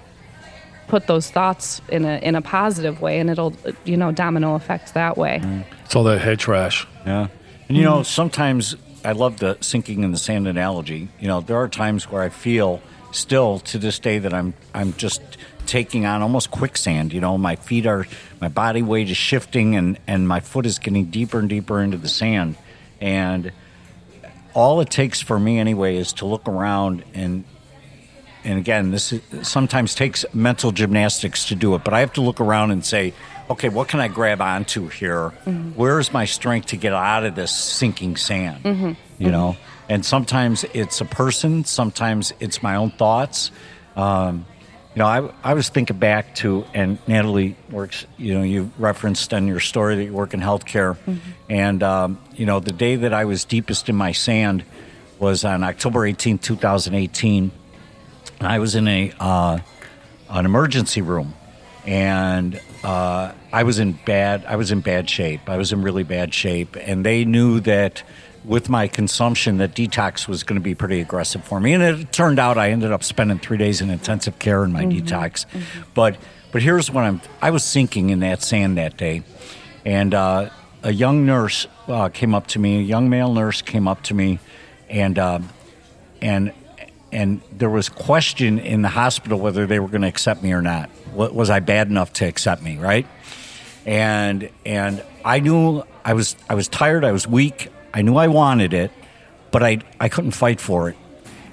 put 0.87 1.07
those 1.07 1.29
thoughts 1.31 1.81
in 1.89 2.05
a 2.05 2.17
in 2.19 2.35
a 2.35 2.41
positive 2.41 3.01
way 3.01 3.19
and 3.19 3.29
it'll 3.29 3.53
you 3.83 3.97
know 3.97 4.11
domino 4.11 4.55
effect 4.55 4.93
that 4.93 5.17
way 5.17 5.41
It's 5.83 5.95
all 5.95 6.03
that 6.05 6.21
head 6.21 6.39
trash. 6.39 6.87
Yeah. 7.05 7.27
And 7.67 7.77
you 7.77 7.83
know, 7.83 8.03
sometimes 8.03 8.75
I 9.03 9.13
love 9.13 9.37
the 9.39 9.57
sinking 9.61 10.03
in 10.03 10.11
the 10.11 10.17
sand 10.17 10.47
analogy. 10.47 11.09
You 11.19 11.27
know, 11.27 11.41
there 11.41 11.57
are 11.57 11.67
times 11.67 12.09
where 12.09 12.21
I 12.21 12.29
feel 12.29 12.81
still 13.11 13.59
to 13.59 13.77
this 13.77 13.99
day 13.99 14.19
that 14.19 14.33
I'm 14.33 14.53
I'm 14.73 14.93
just 14.93 15.21
taking 15.65 16.05
on 16.05 16.21
almost 16.21 16.51
quicksand. 16.51 17.13
You 17.13 17.21
know, 17.21 17.37
my 17.37 17.55
feet 17.55 17.85
are 17.85 18.05
my 18.39 18.49
body 18.49 18.81
weight 18.81 19.09
is 19.09 19.17
shifting 19.17 19.75
and 19.75 19.97
and 20.07 20.27
my 20.27 20.39
foot 20.39 20.65
is 20.65 20.79
getting 20.79 21.05
deeper 21.05 21.39
and 21.39 21.49
deeper 21.49 21.81
into 21.81 21.97
the 21.97 22.09
sand. 22.09 22.55
And 23.01 23.51
all 24.53 24.79
it 24.81 24.89
takes 24.89 25.21
for 25.21 25.39
me 25.39 25.59
anyway 25.59 25.97
is 25.97 26.13
to 26.13 26.25
look 26.25 26.47
around 26.47 27.03
and 27.13 27.43
and 28.45 28.59
again, 28.59 28.91
this 28.91 29.11
is, 29.11 29.21
sometimes 29.41 29.95
takes 29.95 30.23
mental 30.33 30.71
gymnastics 30.71 31.45
to 31.45 31.55
do 31.55 31.75
it, 31.75 31.83
but 31.83 31.93
I 31.93 31.99
have 31.99 32.13
to 32.13 32.21
look 32.21 32.39
around 32.39 32.71
and 32.71 32.85
say, 32.85 33.13
okay, 33.49 33.69
what 33.69 33.87
can 33.87 33.99
I 33.99 34.07
grab 34.07 34.41
onto 34.41 34.87
here? 34.87 35.29
Where's 35.75 36.13
my 36.13 36.25
strength 36.25 36.67
to 36.67 36.77
get 36.77 36.93
out 36.93 37.25
of 37.25 37.35
this 37.35 37.51
sinking 37.51 38.17
sand? 38.17 38.63
You 39.17 39.31
know, 39.31 39.57
and 39.89 40.05
sometimes 40.05 40.63
it's 40.73 41.01
a 41.01 41.05
person, 41.05 41.63
sometimes 41.65 42.33
it's 42.39 42.61
my 42.63 42.75
own 42.75 42.91
thoughts. 42.91 43.51
Um, 43.95 44.45
you 44.95 44.99
know, 44.99 45.07
I, 45.07 45.29
I 45.43 45.53
was 45.55 45.67
thinking 45.69 45.97
back 45.97 46.35
to, 46.35 46.65
and 46.73 46.97
Natalie 47.05 47.57
works, 47.69 48.05
you 48.17 48.33
know, 48.33 48.43
you 48.43 48.71
referenced 48.77 49.33
in 49.33 49.45
your 49.47 49.59
story 49.59 49.95
that 49.97 50.05
you 50.05 50.13
work 50.13 50.33
in 50.33 50.39
healthcare. 50.39 50.97
And, 51.49 51.83
um, 51.83 52.17
you 52.35 52.45
know, 52.45 52.61
the 52.61 52.71
day 52.71 52.95
that 52.95 53.13
I 53.13 53.25
was 53.25 53.43
deepest 53.43 53.89
in 53.89 53.95
my 53.95 54.13
sand 54.13 54.63
was 55.19 55.43
on 55.43 55.63
October 55.63 56.05
18, 56.05 56.37
2018. 56.37 57.51
I 58.41 58.59
was 58.59 58.75
in 58.75 58.87
a 58.87 59.11
uh, 59.19 59.59
an 60.29 60.45
emergency 60.45 61.01
room, 61.01 61.33
and 61.85 62.59
uh, 62.83 63.31
I 63.53 63.63
was 63.63 63.79
in 63.79 63.93
bad. 64.05 64.45
I 64.45 64.55
was 64.55 64.71
in 64.71 64.81
bad 64.81 65.09
shape. 65.09 65.49
I 65.49 65.57
was 65.57 65.71
in 65.71 65.81
really 65.81 66.03
bad 66.03 66.33
shape, 66.33 66.75
and 66.79 67.05
they 67.05 67.25
knew 67.25 67.59
that 67.61 68.03
with 68.43 68.69
my 68.69 68.87
consumption, 68.87 69.57
that 69.57 69.73
detox 69.73 70.27
was 70.27 70.43
going 70.43 70.59
to 70.59 70.63
be 70.63 70.75
pretty 70.75 71.01
aggressive 71.01 71.43
for 71.43 71.59
me. 71.59 71.73
And 71.73 71.81
it 71.81 72.11
turned 72.11 72.37
out 72.37 72.57
I 72.57 72.69
ended 72.69 72.91
up 72.91 73.03
spending 73.03 73.39
three 73.39 73.57
days 73.57 73.81
in 73.81 73.89
intensive 73.89 74.37
care 74.37 74.63
in 74.63 74.71
my 74.71 74.85
detox. 74.85 75.45
But 75.93 76.17
but 76.51 76.61
here's 76.61 76.91
what 76.91 77.03
I'm. 77.03 77.21
I 77.41 77.51
was 77.51 77.63
sinking 77.63 78.09
in 78.09 78.19
that 78.19 78.41
sand 78.41 78.77
that 78.77 78.97
day, 78.97 79.23
and 79.85 80.13
uh, 80.13 80.49
a 80.83 80.91
young 80.93 81.25
nurse 81.25 81.67
uh, 81.87 82.09
came 82.09 82.35
up 82.35 82.47
to 82.47 82.59
me. 82.59 82.79
A 82.79 82.83
young 82.83 83.09
male 83.09 83.33
nurse 83.33 83.61
came 83.61 83.87
up 83.87 84.03
to 84.03 84.13
me, 84.13 84.39
and. 84.89 85.17
um 85.19 85.49
and 86.21 86.53
and 87.11 87.41
there 87.51 87.69
was 87.69 87.89
question 87.89 88.59
in 88.59 88.81
the 88.81 88.89
hospital 88.89 89.39
whether 89.39 89.65
they 89.65 89.79
were 89.79 89.87
going 89.87 90.01
to 90.01 90.07
accept 90.07 90.43
me 90.43 90.51
or 90.53 90.61
not. 90.61 90.89
Wa- 91.13 91.29
Was 91.29 91.49
I 91.49 91.59
bad 91.59 91.87
enough 91.89 92.13
to 92.13 92.25
accept 92.25 92.61
me? 92.61 92.77
Right? 92.77 93.07
And 93.85 94.49
and 94.65 95.03
I 95.23 95.39
knew 95.39 95.83
I 96.03 96.13
was 96.13 96.35
I 96.49 96.55
was 96.55 96.67
tired. 96.67 97.03
I 97.05 97.11
was 97.11 97.27
weak. 97.27 97.69
I 97.93 98.01
knew 98.01 98.15
I 98.17 98.27
wanted 98.27 98.73
it, 98.73 98.91
but 99.51 99.63
I 99.63 99.79
I 99.99 100.09
couldn't 100.09 100.31
fight 100.31 100.59
for 100.59 100.89
it. 100.89 100.97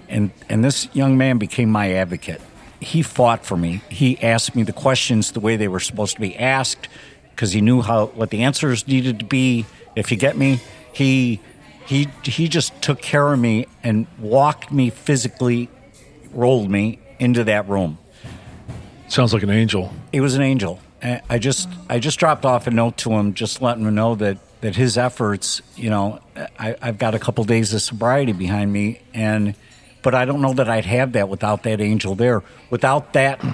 And 0.09 0.31
and 0.49 0.65
this 0.65 0.89
young 0.95 1.17
man 1.19 1.39
became 1.39 1.71
my 1.71 1.93
advocate. 1.93 2.41
He 2.81 3.03
fought 3.03 3.45
for 3.45 3.57
me. 3.57 3.83
He 3.89 4.21
asked 4.23 4.55
me 4.57 4.63
the 4.65 4.73
questions 4.73 5.33
the 5.33 5.41
way 5.41 5.57
they 5.57 5.69
were 5.69 5.81
supposed 5.81 6.15
to 6.17 6.21
be 6.21 6.37
asked. 6.37 6.89
because 7.31 7.53
he 7.53 7.61
knew 7.61 7.83
how 7.83 8.07
what 8.07 8.31
the 8.31 8.43
answers 8.43 8.87
needed 8.89 9.19
to 9.21 9.25
be. 9.25 9.65
If 9.95 10.11
you 10.11 10.17
get 10.17 10.37
me, 10.37 10.61
he 10.93 11.41
he 11.87 12.09
he 12.25 12.49
just 12.49 12.81
took 12.83 13.01
care 13.01 13.33
of 13.33 13.39
me 13.39 13.67
and 13.83 14.07
walked 14.19 14.73
me 14.73 14.91
physically, 14.91 15.69
rolled 16.33 16.71
me 16.71 16.99
into 17.19 17.45
that 17.45 17.69
room. 17.69 17.99
Sounds 19.09 19.35
like 19.35 19.43
an 19.43 19.51
angel. 19.51 19.93
He 20.11 20.21
was 20.21 20.35
an 20.35 20.43
angel. 20.43 20.81
I 21.03 21.39
just 21.39 21.69
I 21.89 21.99
just 21.99 22.19
dropped 22.19 22.45
off 22.45 22.67
a 22.67 22.71
note 22.71 22.97
to 22.99 23.11
him, 23.13 23.35
just 23.35 23.61
letting 23.61 23.85
him 23.85 23.95
know 23.95 24.15
that 24.17 24.39
that 24.61 24.77
his 24.77 24.97
efforts, 24.97 25.61
you 25.75 25.91
know, 25.91 26.21
I, 26.59 26.77
I've 26.81 26.97
got 26.99 27.17
a 27.17 27.19
couple 27.19 27.43
days 27.45 27.75
of 27.75 27.83
sobriety 27.83 28.33
behind 28.33 28.73
me, 28.73 29.01
and 29.13 29.57
but 30.03 30.15
I 30.15 30.25
don't 30.25 30.41
know 30.41 30.53
that 30.55 30.69
I'd 30.69 30.85
have 30.85 31.13
that 31.13 31.29
without 31.29 31.65
that 31.65 31.81
angel 31.81 32.15
there, 32.15 32.43
without 32.71 33.13
that 33.15 33.45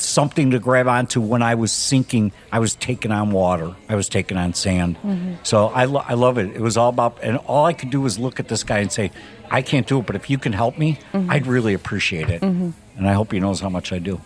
something 0.00 0.50
to 0.52 0.58
grab 0.58 0.86
onto 0.88 1.20
when 1.20 1.42
I 1.42 1.54
was 1.54 1.72
sinking. 1.72 2.32
I 2.52 2.58
was 2.58 2.74
taking 2.74 3.10
on 3.12 3.30
water. 3.30 3.74
I 3.88 3.94
was 3.94 4.08
taking 4.08 4.36
on 4.36 4.54
sand. 4.54 4.96
Mm-hmm. 4.98 5.34
So 5.42 5.66
I, 5.68 5.84
lo- 5.84 6.04
I 6.06 6.14
love 6.14 6.38
it. 6.38 6.54
It 6.54 6.60
was 6.60 6.76
all 6.76 6.88
about, 6.88 7.18
and 7.22 7.36
all 7.38 7.64
I 7.64 7.72
could 7.72 7.90
do 7.90 8.00
was 8.00 8.18
look 8.18 8.40
at 8.40 8.48
this 8.48 8.64
guy 8.64 8.78
and 8.78 8.90
say, 8.92 9.10
I 9.50 9.62
can't 9.62 9.86
do 9.86 10.00
it, 10.00 10.06
but 10.06 10.16
if 10.16 10.28
you 10.30 10.38
can 10.38 10.52
help 10.52 10.78
me, 10.78 10.98
mm-hmm. 11.12 11.30
I'd 11.30 11.46
really 11.46 11.74
appreciate 11.74 12.28
it. 12.28 12.42
Mm-hmm. 12.42 12.70
And 12.98 13.08
I 13.08 13.12
hope 13.12 13.32
he 13.32 13.40
knows 13.40 13.60
how 13.60 13.68
much 13.68 13.92
I 13.92 13.98
do. 13.98 14.20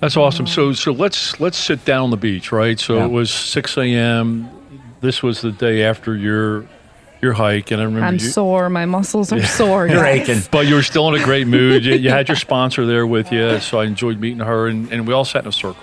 That's 0.00 0.16
awesome. 0.16 0.46
So 0.46 0.72
so 0.74 0.92
let's 0.92 1.40
let's 1.40 1.58
sit 1.58 1.84
down 1.84 2.04
on 2.04 2.10
the 2.10 2.16
beach, 2.16 2.52
right? 2.52 2.78
So 2.78 2.96
Yeah. 2.98 3.06
it 3.06 3.10
was 3.10 3.32
six 3.32 3.76
a.m. 3.76 4.48
This 5.00 5.24
was 5.24 5.40
the 5.40 5.50
day 5.50 5.82
after 5.82 6.14
your 6.14 6.66
your 7.20 7.32
hike, 7.32 7.70
and 7.70 7.80
I 7.80 7.84
remember 7.84 8.06
I'm 8.06 8.14
you, 8.14 8.20
sore. 8.20 8.70
My 8.70 8.86
muscles 8.86 9.32
are 9.32 9.42
sore. 9.42 9.86
You're 9.86 10.02
guys. 10.02 10.28
aching. 10.28 10.48
But 10.50 10.66
you 10.66 10.74
were 10.74 10.82
still 10.82 11.12
in 11.12 11.20
a 11.20 11.24
great 11.24 11.46
mood. 11.46 11.84
You, 11.84 11.94
you 11.94 12.10
had 12.10 12.28
your 12.28 12.36
sponsor 12.36 12.86
there 12.86 13.06
with 13.06 13.32
you, 13.32 13.60
so 13.60 13.80
I 13.80 13.84
enjoyed 13.84 14.20
meeting 14.20 14.40
her, 14.40 14.68
and, 14.68 14.92
and 14.92 15.06
we 15.06 15.12
all 15.12 15.24
sat 15.24 15.42
in 15.42 15.48
a 15.48 15.52
circle. 15.52 15.82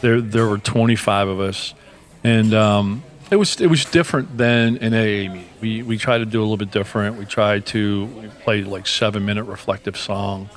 There, 0.00 0.20
there 0.20 0.46
were 0.46 0.58
25 0.58 1.28
of 1.28 1.40
us, 1.40 1.74
and 2.22 2.52
um, 2.52 3.02
it 3.30 3.36
was 3.36 3.60
it 3.60 3.68
was 3.68 3.84
different 3.86 4.36
than 4.36 4.76
an 4.78 4.92
AA 4.92 5.32
meeting. 5.32 5.48
We 5.60 5.82
we 5.82 5.98
tried 5.98 6.18
to 6.18 6.26
do 6.26 6.40
a 6.40 6.42
little 6.42 6.58
bit 6.58 6.70
different. 6.70 7.16
We 7.16 7.24
tried 7.24 7.64
to 7.66 8.04
we 8.06 8.28
played 8.28 8.66
like 8.66 8.86
seven 8.86 9.24
minute 9.24 9.44
reflective 9.44 9.96
song, 9.96 10.50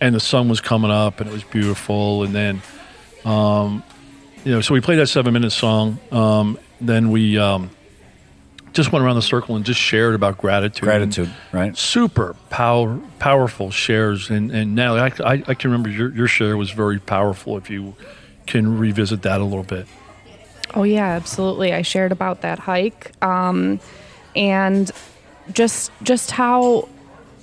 and 0.00 0.14
the 0.14 0.20
sun 0.20 0.48
was 0.48 0.60
coming 0.60 0.90
up, 0.90 1.20
and 1.20 1.28
it 1.28 1.32
was 1.32 1.44
beautiful. 1.44 2.22
And 2.22 2.34
then, 2.34 2.62
um, 3.24 3.82
you 4.44 4.52
know, 4.52 4.60
so 4.60 4.72
we 4.72 4.80
played 4.80 4.96
that 4.96 5.08
seven 5.08 5.32
minute 5.32 5.50
song. 5.50 5.98
Um, 6.12 6.58
then 6.80 7.10
we 7.10 7.38
um, 7.38 7.70
just 8.72 8.92
went 8.92 9.04
around 9.04 9.16
the 9.16 9.22
circle 9.22 9.56
and 9.56 9.64
just 9.64 9.80
shared 9.80 10.14
about 10.14 10.38
gratitude. 10.38 10.84
Gratitude, 10.84 11.30
right? 11.52 11.76
super 11.76 12.34
power, 12.50 12.98
powerful 13.18 13.70
shares. 13.70 14.30
And, 14.30 14.50
and 14.50 14.74
Natalie, 14.74 15.00
I, 15.00 15.32
I, 15.32 15.32
I 15.48 15.54
can 15.54 15.70
remember 15.70 15.90
your, 15.90 16.10
your 16.14 16.28
share 16.28 16.56
was 16.56 16.70
very 16.70 16.98
powerful 16.98 17.56
if 17.56 17.70
you 17.70 17.94
can 18.46 18.78
revisit 18.78 19.22
that 19.22 19.40
a 19.40 19.44
little 19.44 19.64
bit. 19.64 19.86
Oh 20.74 20.84
yeah, 20.84 21.08
absolutely. 21.08 21.72
I 21.74 21.82
shared 21.82 22.12
about 22.12 22.40
that 22.42 22.58
hike, 22.58 23.12
um, 23.22 23.78
and 24.34 24.90
just 25.52 25.92
just 26.02 26.30
how 26.30 26.88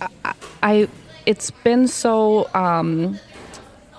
I, 0.01 0.33
I 0.63 0.87
it's 1.25 1.51
been 1.51 1.87
so 1.87 2.49
um, 2.55 3.19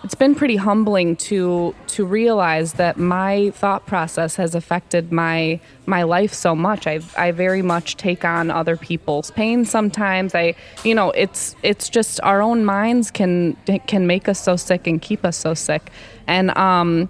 it's 0.02 0.14
been 0.14 0.34
pretty 0.34 0.56
humbling 0.56 1.16
to 1.16 1.74
to 1.88 2.04
realize 2.04 2.74
that 2.74 2.96
my 2.96 3.50
thought 3.50 3.86
process 3.86 4.36
has 4.36 4.54
affected 4.54 5.12
my 5.12 5.60
my 5.86 6.02
life 6.02 6.32
so 6.32 6.54
much. 6.54 6.86
I 6.86 7.00
I 7.16 7.32
very 7.32 7.62
much 7.62 7.96
take 7.96 8.24
on 8.24 8.50
other 8.50 8.76
people's 8.76 9.30
pain 9.30 9.64
sometimes. 9.64 10.34
I 10.34 10.54
you 10.84 10.94
know 10.94 11.10
it's 11.10 11.54
it's 11.62 11.88
just 11.88 12.20
our 12.22 12.40
own 12.40 12.64
minds 12.64 13.10
can 13.10 13.56
can 13.86 14.06
make 14.06 14.28
us 14.28 14.42
so 14.42 14.56
sick 14.56 14.86
and 14.86 15.00
keep 15.02 15.24
us 15.24 15.36
so 15.36 15.54
sick, 15.54 15.90
and 16.26 16.56
um, 16.56 17.08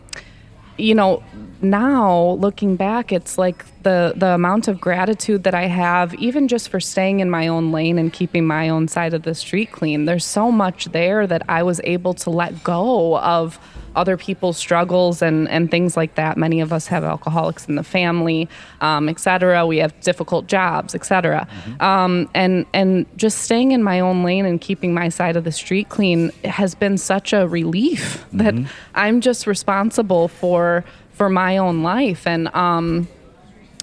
you 0.80 0.94
know 0.94 1.22
now 1.62 2.36
looking 2.40 2.76
back 2.76 3.12
it's 3.12 3.36
like 3.36 3.64
the 3.82 4.14
the 4.16 4.28
amount 4.28 4.66
of 4.66 4.80
gratitude 4.80 5.44
that 5.44 5.54
i 5.54 5.66
have 5.66 6.14
even 6.14 6.48
just 6.48 6.68
for 6.68 6.80
staying 6.80 7.20
in 7.20 7.28
my 7.28 7.46
own 7.46 7.70
lane 7.70 7.98
and 7.98 8.12
keeping 8.12 8.46
my 8.46 8.68
own 8.68 8.88
side 8.88 9.12
of 9.12 9.22
the 9.22 9.34
street 9.34 9.70
clean 9.70 10.06
there's 10.06 10.24
so 10.24 10.50
much 10.50 10.86
there 10.86 11.26
that 11.26 11.42
i 11.48 11.62
was 11.62 11.80
able 11.84 12.14
to 12.14 12.30
let 12.30 12.64
go 12.64 13.18
of 13.18 13.58
other 13.96 14.16
people's 14.16 14.56
struggles 14.56 15.22
and 15.22 15.48
and 15.48 15.70
things 15.70 15.96
like 15.96 16.14
that. 16.14 16.36
Many 16.36 16.60
of 16.60 16.72
us 16.72 16.86
have 16.88 17.04
alcoholics 17.04 17.66
in 17.66 17.74
the 17.74 17.82
family 17.82 18.48
um, 18.80 19.08
etc 19.08 19.66
we 19.66 19.78
have 19.78 19.98
difficult 20.00 20.46
jobs 20.46 20.94
etc 20.94 21.46
um, 21.80 22.28
and 22.34 22.66
and 22.72 23.06
just 23.16 23.38
staying 23.38 23.72
in 23.72 23.82
my 23.82 24.00
own 24.00 24.22
lane 24.22 24.46
and 24.46 24.60
keeping 24.60 24.94
my 24.94 25.08
side 25.08 25.36
of 25.36 25.44
the 25.44 25.52
street 25.52 25.88
clean 25.88 26.30
has 26.44 26.74
been 26.74 26.96
such 26.96 27.32
a 27.32 27.48
relief 27.48 28.24
that 28.32 28.54
i'm 28.94 29.20
just 29.20 29.46
responsible 29.46 30.28
for 30.28 30.84
for 31.20 31.28
my 31.28 31.58
own 31.58 31.82
life. 31.82 32.26
And 32.26 32.48
um 32.54 33.06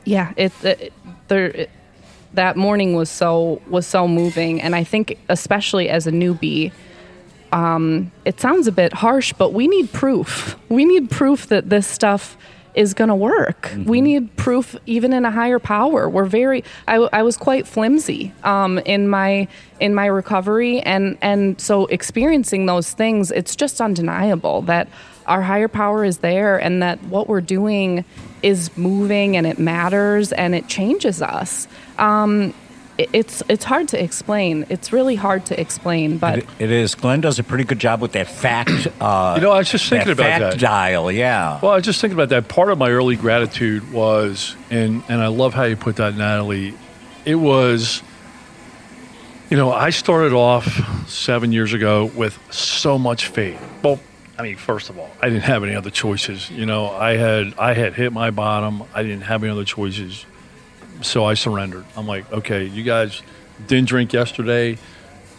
yeah 0.06 0.34
it, 0.38 0.52
it 0.64 0.92
there 1.28 1.50
it, 1.50 1.70
that 2.34 2.58
morning 2.58 2.96
was 2.96 3.12
so 3.12 3.62
was 3.70 3.86
so 3.86 4.08
moving. 4.08 4.60
And 4.60 4.76
i 4.76 4.84
think 4.84 5.20
especially 5.30 5.88
as 5.88 6.08
a 6.08 6.12
newbie 6.12 6.72
um 7.52 8.12
it 8.26 8.40
sounds 8.40 8.68
a 8.68 8.72
bit 8.72 8.94
harsh 8.94 9.34
but 9.34 9.54
we 9.54 9.68
need 9.68 9.92
proof. 9.92 10.58
We 10.70 10.86
need 10.86 11.10
proof 11.10 11.48
that 11.48 11.70
this 11.70 11.88
stuff 11.88 12.38
is 12.78 12.94
going 12.94 13.08
to 13.08 13.16
work. 13.16 13.72
We 13.86 14.02
need 14.02 14.36
proof 14.38 14.76
even 14.86 15.12
in 15.12 15.26
a 15.26 15.32
higher 15.32 15.58
power. 15.58 16.08
We're 16.08 16.26
very 16.26 16.64
I, 16.88 16.98
I 17.12 17.24
was 17.24 17.36
quite 17.36 17.68
flimsy 17.68 18.32
um, 18.44 18.78
in 18.80 19.08
my 19.08 19.48
in 19.80 19.96
my 19.96 20.06
recovery 20.06 20.80
and 20.82 21.18
and 21.22 21.60
so 21.60 21.88
experiencing 21.88 22.68
those 22.68 22.92
things 22.92 23.32
it's 23.32 23.56
just 23.56 23.82
undeniable 23.82 24.62
that 24.64 24.88
our 25.26 25.42
higher 25.42 25.68
power 25.68 26.06
is 26.06 26.20
there 26.20 26.58
and 26.58 26.82
that 26.82 27.02
what 27.04 27.28
we're 27.28 27.42
doing 27.42 28.06
is 28.44 28.76
moving 28.78 29.36
and 29.36 29.46
it 29.46 29.60
matters 29.60 30.32
and 30.32 30.56
it 30.56 30.68
changes 30.68 31.22
us. 31.22 31.68
Um, 31.98 32.54
it's 32.98 33.44
it's 33.48 33.64
hard 33.64 33.88
to 33.90 34.04
explain 34.04 34.66
it's 34.70 34.92
really 34.92 35.16
hard 35.16 35.46
to 35.46 35.60
explain 35.60 36.18
but 36.18 36.40
It, 36.40 36.48
it 36.60 36.72
is. 36.72 36.96
Glenn 36.96 37.22
does 37.22 37.38
a 37.40 37.44
pretty 37.44 37.64
good 37.64 37.80
job 37.80 38.02
with 38.02 38.14
that 38.14 38.28
fact. 38.28 38.88
Uh, 39.00 39.34
You 39.38 39.42
know, 39.44 39.52
I 39.52 39.60
was 39.60 39.70
just 39.72 39.88
thinking 39.90 40.08
that 40.08 40.14
about 40.14 40.26
fact 40.42 40.52
that. 40.54 40.60
dial. 40.60 41.12
Yeah. 41.12 41.60
Well, 41.62 41.72
I 41.72 41.76
was 41.76 41.86
just 41.86 42.02
thinking 42.02 42.18
about 42.18 42.30
that. 42.30 42.48
Part 42.48 42.70
of 42.72 42.78
my 42.78 42.90
early 42.90 43.16
gratitude 43.16 43.92
was, 43.92 44.56
and 44.72 45.04
and 45.10 45.22
I 45.22 45.28
love 45.28 45.54
how 45.54 45.64
you 45.64 45.76
put 45.76 45.98
that, 45.98 46.16
Natalie. 46.16 46.74
It 47.26 47.36
was, 47.36 48.02
you 49.50 49.58
know, 49.58 49.72
I 49.72 49.90
started 49.92 50.34
off 50.34 50.66
seven 51.10 51.52
years 51.52 51.74
ago 51.74 52.06
with 52.16 52.38
so 52.52 52.98
much 52.98 53.28
faith. 53.28 53.62
Well, 53.84 54.00
I 54.40 54.44
mean, 54.44 54.56
first 54.56 54.90
of 54.90 54.98
all, 54.98 55.10
I 55.22 55.30
didn't 55.30 55.44
have 55.44 55.64
any 55.64 55.76
other 55.76 55.90
choices. 55.90 56.50
You 56.50 56.66
know, 56.66 56.90
I 56.90 57.16
had 57.18 57.54
I 57.58 57.74
had 57.74 57.94
hit 57.94 58.12
my 58.14 58.32
bottom. 58.32 58.84
I 58.94 59.04
didn't 59.04 59.22
have 59.22 59.44
any 59.44 59.52
other 59.52 59.66
choices, 59.66 60.26
so 61.02 61.26
I 61.26 61.34
surrendered. 61.34 61.86
I'm 61.96 62.08
like, 62.08 62.32
okay, 62.32 62.66
you 62.66 62.84
guys 62.84 63.22
didn't 63.68 63.88
drink 63.88 64.14
yesterday. 64.14 64.78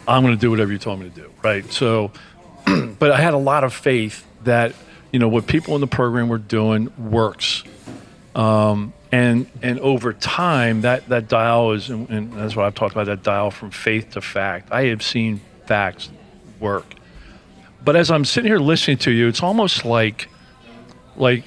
I'm 0.07 0.23
going 0.23 0.35
to 0.35 0.39
do 0.39 0.49
whatever 0.49 0.71
you 0.71 0.79
told 0.79 0.99
me 0.99 1.09
to 1.09 1.15
do, 1.15 1.31
right? 1.43 1.71
So, 1.71 2.11
but 2.99 3.11
I 3.11 3.17
had 3.21 3.33
a 3.33 3.37
lot 3.39 3.63
of 3.63 3.73
faith 3.73 4.25
that 4.43 4.73
you 5.11 5.19
know 5.19 5.27
what 5.27 5.47
people 5.47 5.75
in 5.75 5.81
the 5.81 5.87
program 5.87 6.29
were 6.29 6.37
doing 6.37 6.91
works, 6.97 7.63
um, 8.35 8.93
and 9.11 9.47
and 9.61 9.79
over 9.79 10.13
time 10.13 10.81
that 10.81 11.07
that 11.09 11.27
dial 11.27 11.71
is, 11.71 11.89
and, 11.89 12.09
and 12.09 12.33
that's 12.33 12.55
what 12.55 12.65
I've 12.65 12.75
talked 12.75 12.93
about 12.93 13.07
that 13.07 13.23
dial 13.23 13.51
from 13.51 13.71
faith 13.71 14.11
to 14.11 14.21
fact. 14.21 14.71
I 14.71 14.85
have 14.85 15.01
seen 15.01 15.41
facts 15.65 16.09
work, 16.59 16.95
but 17.83 17.95
as 17.95 18.11
I'm 18.11 18.25
sitting 18.25 18.49
here 18.49 18.59
listening 18.59 18.97
to 18.99 19.11
you, 19.11 19.27
it's 19.27 19.41
almost 19.41 19.85
like 19.85 20.29
like 21.15 21.43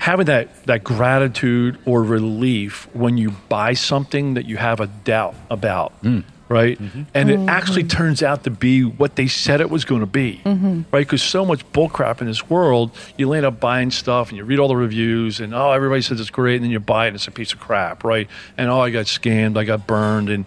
having 0.00 0.24
that 0.26 0.64
that 0.64 0.82
gratitude 0.82 1.78
or 1.84 2.02
relief 2.02 2.88
when 2.94 3.18
you 3.18 3.30
buy 3.50 3.74
something 3.74 4.34
that 4.34 4.46
you 4.46 4.56
have 4.56 4.80
a 4.80 4.86
doubt 4.86 5.34
about 5.50 5.92
mm. 6.02 6.24
right? 6.48 6.78
Mm-hmm. 6.78 7.02
And 7.12 7.30
it 7.30 7.38
mm-hmm. 7.38 7.48
actually 7.50 7.84
turns 7.84 8.22
out 8.22 8.44
to 8.44 8.50
be 8.50 8.82
what 8.82 9.16
they 9.16 9.28
said 9.28 9.60
it 9.60 9.68
was 9.68 9.84
going 9.84 10.00
to 10.00 10.06
be 10.06 10.40
mm-hmm. 10.42 10.82
right? 10.90 11.06
Because 11.06 11.22
so 11.22 11.44
much 11.44 11.70
bullcrap 11.72 12.22
in 12.22 12.26
this 12.26 12.48
world 12.48 12.92
you 13.18 13.30
end 13.34 13.44
up 13.44 13.60
buying 13.60 13.90
stuff 13.90 14.30
and 14.30 14.38
you 14.38 14.44
read 14.44 14.58
all 14.58 14.68
the 14.68 14.76
reviews 14.76 15.38
and 15.38 15.54
oh 15.54 15.70
everybody 15.70 16.00
says 16.00 16.18
it's 16.18 16.30
great 16.30 16.56
and 16.56 16.64
then 16.64 16.70
you 16.70 16.80
buy 16.80 17.04
it 17.04 17.08
and 17.08 17.16
it's 17.16 17.28
a 17.28 17.30
piece 17.30 17.52
of 17.52 17.60
crap 17.60 18.02
right? 18.02 18.26
And 18.56 18.70
oh 18.70 18.80
i 18.80 18.88
got 18.88 19.04
scammed 19.04 19.58
i 19.58 19.64
got 19.64 19.86
burned 19.86 20.30
and 20.30 20.46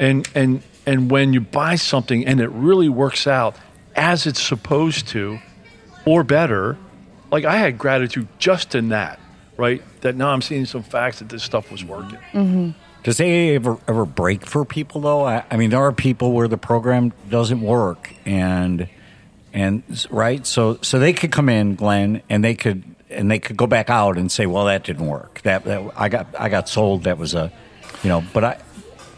and 0.00 0.28
and 0.34 0.60
and 0.86 1.08
when 1.08 1.32
you 1.32 1.40
buy 1.40 1.76
something 1.76 2.26
and 2.26 2.40
it 2.40 2.50
really 2.50 2.88
works 2.88 3.28
out 3.28 3.54
as 3.94 4.26
it's 4.26 4.42
supposed 4.42 5.06
to 5.08 5.38
or 6.04 6.24
better 6.24 6.76
like 7.30 7.44
I 7.44 7.56
had 7.56 7.78
gratitude 7.78 8.28
just 8.38 8.74
in 8.74 8.90
that, 8.90 9.18
right? 9.56 9.82
That 10.00 10.16
now 10.16 10.30
I'm 10.30 10.42
seeing 10.42 10.66
some 10.66 10.82
facts 10.82 11.18
that 11.20 11.28
this 11.28 11.42
stuff 11.42 11.70
was 11.70 11.84
working. 11.84 12.74
Does 13.02 13.20
AA 13.20 13.54
ever 13.54 13.78
ever 13.86 14.04
break 14.04 14.44
for 14.46 14.64
people 14.64 15.00
though? 15.00 15.24
I, 15.24 15.44
I 15.50 15.56
mean, 15.56 15.70
there 15.70 15.80
are 15.80 15.92
people 15.92 16.32
where 16.32 16.48
the 16.48 16.58
program 16.58 17.12
doesn't 17.30 17.60
work, 17.60 18.12
and 18.26 18.88
and 19.52 19.82
right, 20.10 20.46
so 20.46 20.78
so 20.82 20.98
they 20.98 21.12
could 21.12 21.32
come 21.32 21.48
in, 21.48 21.74
Glenn, 21.74 22.22
and 22.28 22.44
they 22.44 22.54
could 22.54 22.82
and 23.10 23.30
they 23.30 23.38
could 23.38 23.56
go 23.56 23.66
back 23.66 23.90
out 23.90 24.18
and 24.18 24.30
say, 24.30 24.46
well, 24.46 24.66
that 24.66 24.84
didn't 24.84 25.06
work. 25.06 25.40
That, 25.42 25.64
that 25.64 25.92
I 25.96 26.08
got 26.08 26.26
I 26.38 26.48
got 26.48 26.68
sold. 26.68 27.04
That 27.04 27.18
was 27.18 27.34
a, 27.34 27.52
you 28.02 28.08
know, 28.08 28.24
but 28.32 28.44
I 28.44 28.60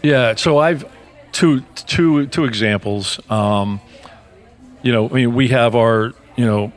Yeah, 0.02 0.35
so 0.37 0.59
I've 0.59 0.85
two 1.33 1.62
two 1.87 2.26
two 2.26 2.45
examples. 2.45 3.19
Um, 3.31 3.81
you 4.83 4.93
know, 4.93 5.09
I 5.09 5.12
mean, 5.12 5.35
we 5.35 5.49
have 5.49 5.75
our 5.75 6.12
you 6.37 6.45
know 6.45 6.73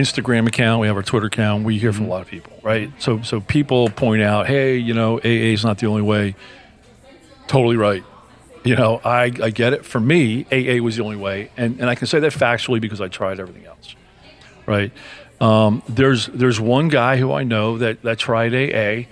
Instagram 0.00 0.48
account, 0.48 0.80
we 0.80 0.86
have 0.86 0.96
our 0.96 1.02
Twitter 1.02 1.26
account. 1.26 1.64
We 1.64 1.78
hear 1.78 1.92
from 1.92 2.06
a 2.06 2.08
lot 2.08 2.22
of 2.22 2.28
people, 2.28 2.52
right? 2.62 2.90
So, 2.98 3.22
so 3.22 3.40
people 3.40 3.88
point 3.88 4.22
out, 4.22 4.46
hey, 4.46 4.76
you 4.76 4.94
know, 4.94 5.18
AA 5.18 5.52
is 5.52 5.64
not 5.64 5.78
the 5.78 5.86
only 5.86 6.02
way. 6.02 6.34
Totally 7.46 7.76
right. 7.76 8.04
You 8.64 8.76
know, 8.76 9.00
I, 9.04 9.24
I 9.24 9.50
get 9.50 9.72
it. 9.72 9.84
For 9.84 10.00
me, 10.00 10.44
AA 10.52 10.82
was 10.82 10.96
the 10.96 11.02
only 11.02 11.16
way, 11.16 11.50
and, 11.56 11.80
and 11.80 11.88
I 11.88 11.94
can 11.94 12.06
say 12.06 12.20
that 12.20 12.32
factually 12.32 12.80
because 12.80 13.00
I 13.00 13.08
tried 13.08 13.40
everything 13.40 13.66
else, 13.66 13.94
right? 14.66 14.92
Um, 15.40 15.82
there's 15.88 16.26
there's 16.26 16.60
one 16.60 16.88
guy 16.88 17.16
who 17.16 17.32
I 17.32 17.42
know 17.42 17.78
that 17.78 18.02
that 18.02 18.18
tried 18.18 18.54
AA, 18.54 19.08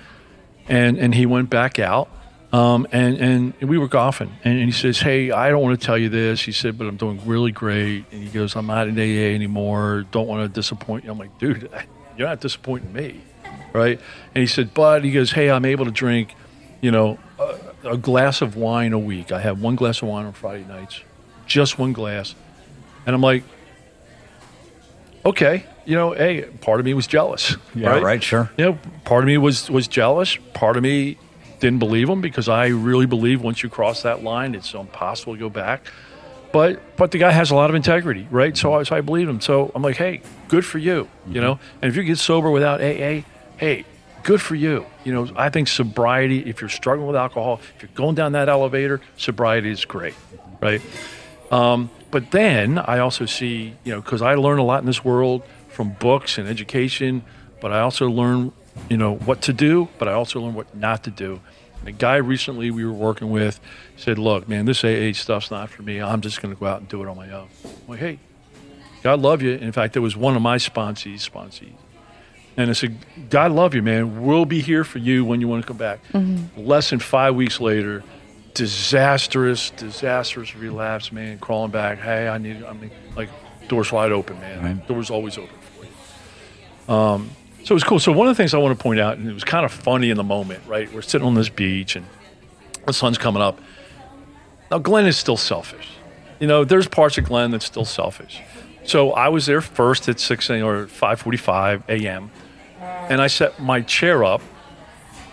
and 0.69 0.99
and 0.99 1.15
he 1.15 1.25
went 1.25 1.49
back 1.49 1.79
out, 1.79 2.11
um, 2.53 2.87
and 2.93 3.17
and 3.19 3.55
we 3.61 3.77
were 3.79 3.89
golfing, 3.89 4.33
and, 4.43 4.55
and 4.59 4.65
he 4.65 4.73
says, 4.73 5.01
"Hey, 5.01 5.31
I 5.31 5.51
don't 5.51 5.63
want 5.63 5.79
to 5.79 5.85
tell 5.87 5.99
you 5.99 6.09
this." 6.09 6.41
He 6.43 6.53
said, 6.53 6.79
"But 6.79 6.87
I'm 6.87 6.97
doing 6.97 7.21
really 7.27 7.53
great." 7.53 8.05
And 8.11 8.23
he 8.23 8.29
goes, 8.31 8.57
"I'm 8.57 8.67
not 8.67 8.89
in 8.89 8.99
AA 8.99 9.35
anymore. 9.35 10.07
Don't 10.11 10.27
want 10.27 10.43
to 10.43 10.49
disappoint 10.49 11.05
you." 11.05 11.11
I'm 11.11 11.19
like, 11.19 11.37
"Dude, 11.39 11.71
you're 12.17 12.27
not 12.29 12.41
disappointing 12.41 12.93
me, 12.93 13.21
right?" 13.73 14.01
And 14.35 14.41
he 14.41 14.47
said, 14.47 14.73
"But 14.73 15.05
he 15.05 15.11
goes, 15.13 15.33
hey, 15.33 15.51
I'm 15.51 15.65
able 15.67 15.85
to 15.85 15.91
drink, 15.91 16.35
you 16.81 16.91
know, 16.91 17.19
a, 17.39 17.59
a 17.91 17.97
glass 17.99 18.41
of 18.41 18.57
wine 18.57 18.93
a 18.95 18.99
week. 18.99 19.31
I 19.31 19.41
have 19.41 19.61
one 19.61 19.77
glass 19.77 20.01
of 20.01 20.09
wine 20.09 20.25
on 20.25 20.33
Friday 20.33 20.65
nights, 20.65 21.03
just 21.47 21.79
one 21.79 21.93
glass." 21.93 22.35
And 23.05 23.15
I'm 23.15 23.23
like, 23.23 23.45
"Okay, 25.25 25.67
you 25.85 25.97
know, 25.97 26.13
hey, 26.13 26.43
part 26.63 26.81
of 26.81 26.87
me 26.87 26.95
was 26.95 27.07
jealous, 27.07 27.57
Yeah, 27.75 27.91
right? 27.91 28.03
right, 28.03 28.23
sure. 28.23 28.51
you 28.57 28.65
know, 28.65 28.79
part 29.05 29.23
of 29.25 29.27
me 29.27 29.37
was 29.39 29.71
was 29.71 29.87
jealous. 29.89 30.37
Part 30.55 30.77
of 30.77 30.83
me 30.83 31.19
didn't 31.61 31.79
believe 31.79 32.09
him 32.09 32.21
because 32.21 32.49
I 32.49 32.69
really 32.69 33.07
believe 33.07 33.43
once 33.43 33.63
you 33.63 33.69
cross 33.69 34.03
that 34.03 34.23
line, 34.23 34.55
it's 34.55 34.73
impossible 34.75 35.35
to 35.35 35.39
go 35.39 35.51
back. 35.51 35.87
But 36.53 36.97
but 36.97 37.11
the 37.11 37.19
guy 37.19 37.31
has 37.31 37.51
a 37.51 37.55
lot 37.55 37.69
of 37.71 37.77
integrity, 37.77 38.27
right? 38.31 38.57
So 38.57 38.75
I, 38.75 38.83
so 38.85 38.97
I 38.97 39.01
believe 39.01 39.29
him. 39.29 39.41
So 39.41 39.71
I'm 39.75 39.83
like, 39.83 39.97
hey, 39.97 40.23
good 40.49 40.65
for 40.65 40.79
you, 40.79 41.09
you 41.27 41.41
know. 41.41 41.59
And 41.83 41.91
if 41.91 41.97
you 41.97 42.03
get 42.03 42.19
sober 42.19 42.51
without 42.51 42.81
AA, 42.81 43.23
hey, 43.59 43.85
good 44.23 44.41
for 44.41 44.55
you. 44.55 44.87
You 45.05 45.13
know, 45.13 45.29
I 45.37 45.51
think 45.51 45.69
sobriety. 45.69 46.41
If 46.41 46.61
you're 46.61 46.71
struggling 46.71 47.07
with 47.07 47.17
alcohol, 47.17 47.61
if 47.77 47.83
you're 47.83 47.91
going 47.95 48.15
down 48.15 48.33
that 48.33 48.49
elevator, 48.49 49.01
sobriety 49.17 49.71
is 49.71 49.85
great, 49.85 50.15
right? 50.61 50.81
Um, 51.51 51.91
but 52.11 52.31
then 52.31 52.79
I 52.79 52.99
also 52.99 53.27
see, 53.27 53.75
you 53.85 53.93
know, 53.93 54.01
because 54.01 54.23
I 54.23 54.35
learn 54.35 54.59
a 54.59 54.65
lot 54.65 54.81
in 54.81 54.87
this 54.87 55.05
world 55.05 55.43
from 55.69 55.91
books 55.91 56.39
and 56.39 56.49
education, 56.49 57.23
but 57.61 57.73
I 57.73 57.81
also 57.81 58.09
learn, 58.09 58.53
you 58.89 58.97
know, 58.97 59.17
what 59.17 59.43
to 59.43 59.53
do, 59.53 59.89
but 59.99 60.09
I 60.09 60.13
also 60.13 60.41
learned 60.41 60.55
what 60.55 60.75
not 60.75 61.05
to 61.05 61.11
do. 61.11 61.41
And 61.81 61.89
a 61.89 61.93
guy 61.93 62.17
recently 62.17 62.71
we 62.71 62.85
were 62.85 62.93
working 62.93 63.31
with 63.31 63.61
said, 63.97 64.19
"Look, 64.19 64.49
man, 64.49 64.65
this 64.65 64.85
AA 64.85 65.13
stuff's 65.13 65.51
not 65.51 65.71
for 65.71 65.83
me. 65.83 66.01
I'm 66.01 66.21
just 66.21 66.43
going 66.43 66.55
to 66.55 66.59
go 66.59 66.67
out 66.67 66.81
and 66.81 66.89
do 66.89 67.03
it 67.03 67.09
on 67.09 67.17
my 67.17 67.31
own." 67.31 67.49
I'm 67.65 67.89
like, 67.89 68.01
hey, 68.01 68.19
God 69.03 69.21
love 69.21 69.43
you. 69.43 69.53
In 69.53 69.73
fact, 69.73 69.97
it 69.97 70.01
was 70.01 70.17
one 70.17 70.37
of 70.37 70.43
my 70.43 70.57
sponsees, 70.57 71.29
sponsees. 71.29 71.75
And 72.57 72.71
I 72.71 72.73
said, 72.73 72.97
God 73.31 73.53
love 73.53 73.73
you, 73.73 73.83
man. 73.83 74.25
We'll 74.25 74.45
be 74.45 74.61
here 74.61 74.83
for 74.83 74.99
you 74.99 75.25
when 75.25 75.41
you 75.41 75.47
want 75.47 75.63
to 75.63 75.67
come 75.67 75.77
back. 75.77 76.01
Less 76.57 76.91
than 76.91 76.99
five 76.99 77.37
weeks 77.37 77.61
later, 77.61 78.03
disastrous, 78.55 79.71
disastrous 79.71 80.57
relapse, 80.57 81.13
man, 81.13 81.39
crawling 81.39 81.71
back. 81.71 82.01
Hey, 82.01 82.27
I 82.27 82.39
need, 82.39 82.65
I 82.65 82.73
mean, 82.73 82.91
like, 83.15 83.29
doors 83.69 83.93
wide 83.93 84.11
open, 84.11 84.41
man. 84.41 84.65
Right. 84.65 84.89
Doors 84.89 85.09
always 85.09 85.39
open 85.39 85.57
for 85.57 85.85
you. 85.85 86.95
Um, 86.95 87.31
so 87.69 87.75
it 87.75 87.77
was 87.77 87.85
cool. 87.85 87.99
So 87.99 88.13
one 88.13 88.27
of 88.27 88.35
the 88.35 88.43
things 88.43 88.55
I 88.55 88.59
want 88.59 88.79
to 88.79 88.83
point 88.83 88.99
out, 88.99 89.19
and 89.19 89.29
it 89.29 89.35
was 89.35 89.45
kind 89.45 89.67
of 89.67 89.71
funny 89.71 90.09
in 90.09 90.17
the 90.17 90.25
moment, 90.25 90.63
right? 90.67 90.91
We're 90.91 91.03
sitting 91.03 91.27
on 91.27 91.35
this 91.35 91.51
beach 91.51 91.97
and 91.97 92.07
the 92.87 92.95
sun's 92.95 93.19
coming 93.19 93.43
up. 93.43 93.61
Now, 94.71 94.79
Glenn 94.79 95.05
is 95.05 95.19
still 95.19 95.37
selfish. 95.37 95.87
You 96.41 96.47
know, 96.47 96.65
there's 96.65 96.89
parts 96.89 97.19
of 97.19 97.25
Glenn 97.25 97.51
that's 97.51 97.67
still 97.67 97.85
selfish. 97.85 98.41
So 98.85 99.13
I 99.13 99.29
was 99.29 99.45
there 99.45 99.61
first 99.61 100.09
at 100.09 100.19
6 100.19 100.49
a.m. 100.49 100.65
or 100.65 100.87
5:45 100.87 101.83
a.m. 101.91 102.31
and 102.81 103.21
I 103.21 103.27
set 103.27 103.61
my 103.61 103.83
chair 103.83 104.25
up, 104.25 104.41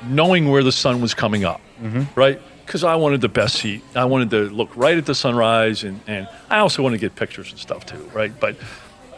knowing 0.03 0.49
where 0.51 0.61
the 0.61 0.73
sun 0.73 0.99
was 0.99 1.13
coming 1.13 1.45
up, 1.45 1.61
mm-hmm. 1.81 2.19
right? 2.19 2.41
Because 2.65 2.83
I 2.83 2.95
wanted 2.95 3.21
the 3.21 3.29
best 3.29 3.55
seat. 3.55 3.81
I 3.95 4.03
wanted 4.03 4.29
to 4.31 4.49
look 4.49 4.75
right 4.75 4.97
at 4.97 5.05
the 5.05 5.15
sunrise, 5.15 5.85
and, 5.85 6.01
and 6.05 6.27
I 6.49 6.59
also 6.59 6.83
want 6.83 6.91
to 6.95 6.99
get 6.99 7.15
pictures 7.15 7.51
and 7.51 7.59
stuff 7.61 7.85
too, 7.85 8.11
right? 8.13 8.37
But 8.37 8.57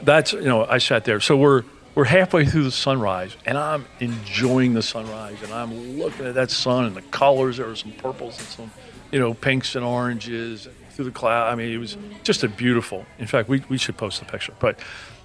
that's 0.03 0.33
you 0.33 0.41
know, 0.41 0.65
I 0.65 0.77
sat 0.77 1.03
there. 1.03 1.19
So 1.19 1.35
we're 1.35 1.63
we're 1.97 2.03
halfway 2.03 2.45
through 2.45 2.63
the 2.63 2.69
sunrise, 2.69 3.35
and 3.43 3.57
I'm 3.57 3.83
enjoying 3.99 4.75
the 4.75 4.83
sunrise, 4.83 5.41
and 5.41 5.51
I'm 5.51 5.97
looking 5.97 6.27
at 6.27 6.35
that 6.35 6.51
sun 6.51 6.85
and 6.85 6.95
the 6.95 7.01
colors. 7.01 7.57
There 7.57 7.65
were 7.65 7.75
some 7.75 7.91
purples 7.93 8.37
and 8.37 8.47
some, 8.49 8.71
you 9.11 9.17
know, 9.17 9.33
pinks 9.33 9.75
and 9.75 9.83
oranges 9.83 10.67
through 10.91 11.05
the 11.05 11.11
cloud. 11.11 11.51
I 11.51 11.55
mean, 11.55 11.73
it 11.73 11.79
was 11.79 11.97
just 12.21 12.43
a 12.43 12.49
beautiful. 12.49 13.03
In 13.17 13.25
fact, 13.25 13.49
we 13.49 13.63
we 13.67 13.79
should 13.79 13.97
post 13.97 14.19
the 14.19 14.25
picture, 14.25 14.53
but. 14.59 14.79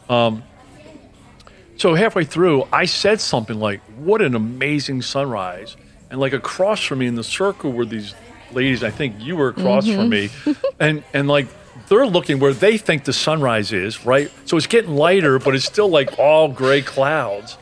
Um, 0.09 0.45
so 1.77 1.95
halfway 1.95 2.25
through, 2.25 2.67
I 2.73 2.87
said 2.87 3.21
something 3.21 3.59
like, 3.59 3.81
"What 3.97 4.23
an 4.23 4.35
amazing 4.35 5.03
sunrise!" 5.03 5.77
And 6.11 6.21
like 6.21 6.33
across 6.33 6.81
from 6.83 7.01
me 7.01 7.07
in 7.07 7.17
the 7.17 7.25
circle 7.25 7.73
were 7.73 7.85
these 7.85 8.15
ladies. 8.53 8.83
I 8.83 8.91
think 8.91 9.17
you 9.19 9.37
were 9.37 9.49
across 9.49 9.87
from 9.87 10.09
me, 10.09 10.31
and 10.81 11.05
and 11.13 11.29
like 11.29 11.49
they're 11.93 12.07
looking 12.07 12.39
where 12.41 12.55
they 12.55 12.79
think 12.79 13.05
the 13.05 13.13
sunrise 13.13 13.71
is, 13.73 14.07
right? 14.07 14.31
So 14.47 14.57
it's 14.57 14.67
getting 14.67 14.95
lighter, 14.97 15.39
but 15.39 15.55
it's 15.55 15.65
still 15.67 15.89
like 15.89 16.19
all 16.19 16.49
gray 16.49 16.81
clouds, 16.81 17.59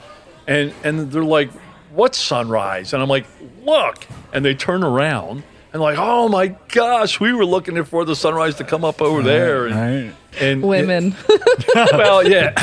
and 0.47 0.73
and 0.85 1.11
they're 1.11 1.25
like, 1.25 1.51
"What 1.93 2.15
sunrise?" 2.15 2.93
And 2.93 3.03
I'm 3.03 3.09
like, 3.09 3.27
"Look!" 3.65 4.07
And 4.33 4.45
they 4.45 4.55
turn 4.55 4.85
around. 4.85 5.43
And 5.73 5.81
like, 5.81 5.99
oh 6.01 6.29
my 6.29 6.49
gosh, 6.73 7.21
we 7.21 7.33
were 7.33 7.45
looking 7.45 7.85
for 7.85 8.05
the 8.05 8.17
sunrise 8.17 8.57
to 8.57 8.65
come 8.65 8.85
up 8.85 9.01
over 9.01 9.23
there. 9.23 9.67
And, 9.69 9.77
Right. 10.09 10.15
and 10.41 10.63
Women. 10.65 11.15
well, 11.93 12.29
yeah, 12.29 12.55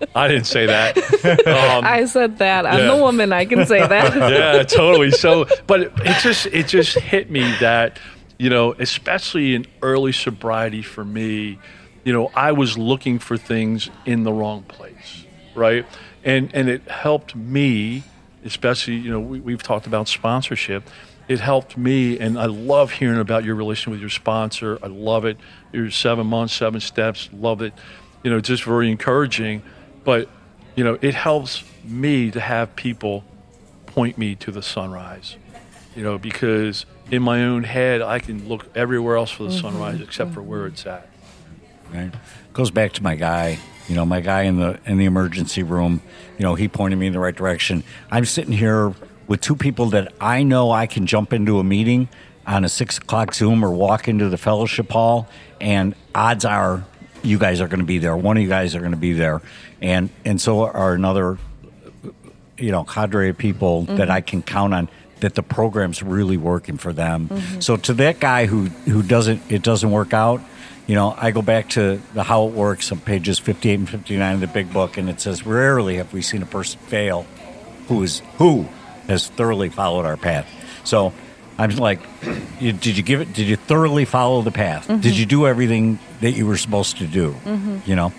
I 0.14 0.28
didn't 0.28 0.44
say 0.44 0.66
that. 0.66 0.98
Um, 1.46 1.86
I 1.86 2.04
said 2.04 2.36
that. 2.36 2.66
I'm 2.66 2.80
Yeah. 2.80 2.94
the 2.96 3.02
woman. 3.02 3.32
I 3.32 3.46
can 3.46 3.64
say 3.64 3.86
that. 3.86 4.14
yeah, 4.14 4.62
totally. 4.64 5.10
So, 5.10 5.46
but 5.66 5.80
it 6.04 6.20
just 6.22 6.44
it 6.52 6.66
just 6.68 6.98
hit 6.98 7.30
me 7.30 7.40
that 7.60 7.98
you 8.40 8.48
know, 8.48 8.72
especially 8.78 9.54
in 9.54 9.66
early 9.82 10.12
sobriety 10.12 10.80
for 10.80 11.04
me, 11.04 11.58
you 12.04 12.12
know, 12.14 12.30
I 12.34 12.52
was 12.52 12.78
looking 12.78 13.18
for 13.18 13.36
things 13.36 13.90
in 14.06 14.24
the 14.24 14.32
wrong 14.32 14.62
place, 14.62 15.26
right? 15.54 15.84
And 16.24 16.50
and 16.54 16.66
it 16.66 16.88
helped 16.88 17.36
me, 17.36 18.02
especially 18.42 18.94
you 18.94 19.10
know, 19.10 19.20
we, 19.20 19.40
we've 19.40 19.62
talked 19.62 19.86
about 19.86 20.08
sponsorship. 20.08 20.84
It 21.28 21.38
helped 21.38 21.76
me, 21.76 22.18
and 22.18 22.38
I 22.38 22.46
love 22.46 22.92
hearing 22.92 23.20
about 23.20 23.44
your 23.44 23.56
relation 23.56 23.92
with 23.92 24.00
your 24.00 24.08
sponsor. 24.08 24.78
I 24.82 24.86
love 24.86 25.26
it. 25.26 25.36
Your 25.70 25.90
seven 25.90 26.26
months, 26.26 26.54
seven 26.54 26.80
steps, 26.80 27.28
love 27.34 27.60
it. 27.60 27.74
You 28.22 28.30
know, 28.30 28.40
just 28.40 28.64
very 28.64 28.90
encouraging. 28.90 29.60
But 30.02 30.30
you 30.76 30.84
know, 30.84 30.96
it 31.02 31.14
helps 31.14 31.62
me 31.84 32.30
to 32.30 32.40
have 32.40 32.74
people 32.74 33.22
point 33.84 34.16
me 34.16 34.34
to 34.36 34.50
the 34.50 34.62
sunrise. 34.62 35.36
You 35.94 36.04
know, 36.04 36.16
because 36.16 36.86
in 37.10 37.22
my 37.22 37.44
own 37.44 37.64
head, 37.64 38.02
I 38.02 38.18
can 38.18 38.48
look 38.48 38.66
everywhere 38.74 39.16
else 39.16 39.30
for 39.30 39.44
the 39.44 39.50
mm-hmm. 39.50 39.60
sunrise 39.60 40.00
except 40.00 40.32
for 40.32 40.42
where 40.42 40.60
mm-hmm. 40.60 40.74
it's 40.74 40.86
at. 40.86 41.08
right? 41.92 42.12
Goes 42.52 42.70
back 42.70 42.92
to 42.92 43.02
my 43.02 43.14
guy. 43.14 43.58
You 43.88 43.96
know, 43.96 44.06
my 44.06 44.20
guy 44.20 44.42
in 44.42 44.58
the 44.58 44.78
in 44.86 44.98
the 44.98 45.04
emergency 45.04 45.62
room. 45.62 46.00
You 46.38 46.44
know, 46.44 46.54
he 46.54 46.68
pointed 46.68 46.96
me 46.96 47.08
in 47.08 47.12
the 47.12 47.18
right 47.18 47.34
direction. 47.34 47.82
I'm 48.10 48.24
sitting 48.24 48.52
here 48.52 48.94
with 49.26 49.40
two 49.40 49.56
people 49.56 49.86
that 49.90 50.12
I 50.20 50.42
know 50.42 50.70
I 50.70 50.86
can 50.86 51.06
jump 51.06 51.32
into 51.32 51.58
a 51.58 51.64
meeting 51.64 52.08
on 52.46 52.64
a 52.64 52.68
six 52.68 52.98
o'clock 52.98 53.34
Zoom 53.34 53.64
or 53.64 53.70
walk 53.70 54.08
into 54.08 54.28
the 54.28 54.38
fellowship 54.38 54.90
hall, 54.90 55.28
and 55.60 55.94
odds 56.14 56.44
are 56.44 56.84
you 57.22 57.38
guys 57.38 57.60
are 57.60 57.68
going 57.68 57.80
to 57.80 57.86
be 57.86 57.98
there. 57.98 58.16
One 58.16 58.36
of 58.36 58.42
you 58.42 58.48
guys 58.48 58.74
are 58.74 58.80
going 58.80 58.92
to 58.92 58.96
be 58.96 59.12
there, 59.12 59.42
and 59.80 60.10
and 60.24 60.40
so 60.40 60.62
are 60.66 60.94
another 60.94 61.38
you 62.58 62.70
know 62.70 62.84
cadre 62.84 63.30
of 63.30 63.38
people 63.38 63.82
that 63.82 63.98
mm-hmm. 63.98 64.10
I 64.10 64.20
can 64.20 64.42
count 64.42 64.74
on 64.74 64.88
that 65.20 65.34
the 65.34 65.42
program's 65.42 66.02
really 66.02 66.36
working 66.36 66.76
for 66.76 66.92
them. 66.92 67.28
Mm-hmm. 67.28 67.60
So 67.60 67.76
to 67.76 67.94
that 67.94 68.20
guy 68.20 68.46
who 68.46 68.66
who 68.66 69.02
doesn't 69.02 69.42
it 69.50 69.62
doesn't 69.62 69.90
work 69.90 70.12
out, 70.12 70.40
you 70.86 70.94
know, 70.94 71.14
I 71.16 71.30
go 71.30 71.42
back 71.42 71.70
to 71.70 72.00
the 72.14 72.22
how 72.22 72.46
it 72.48 72.52
works 72.52 72.90
on 72.92 73.00
pages 73.00 73.38
58 73.38 73.74
and 73.74 73.88
59 73.88 74.34
of 74.34 74.40
the 74.40 74.46
big 74.46 74.72
book 74.72 74.96
and 74.96 75.08
it 75.08 75.20
says 75.20 75.46
rarely 75.46 75.96
have 75.96 76.12
we 76.12 76.22
seen 76.22 76.42
a 76.42 76.46
person 76.46 76.80
fail 76.80 77.26
who 77.88 78.02
is 78.02 78.22
who 78.38 78.66
has 79.06 79.28
thoroughly 79.28 79.68
followed 79.68 80.06
our 80.06 80.16
path. 80.16 80.48
So 80.84 81.12
I'm 81.58 81.76
like, 81.76 82.00
did 82.60 82.86
you 82.86 83.02
give 83.02 83.20
it? 83.20 83.32
Did 83.32 83.46
you 83.46 83.56
thoroughly 83.56 84.04
follow 84.04 84.42
the 84.42 84.50
path? 84.50 84.86
Did 84.86 85.00
mm-hmm. 85.00 85.12
you 85.12 85.26
do 85.26 85.46
everything 85.46 85.98
that 86.20 86.32
you 86.32 86.46
were 86.46 86.56
supposed 86.56 86.98
to 86.98 87.06
do? 87.06 87.32
Mm-hmm. 87.44 87.78
You 87.84 87.96
know, 87.96 88.12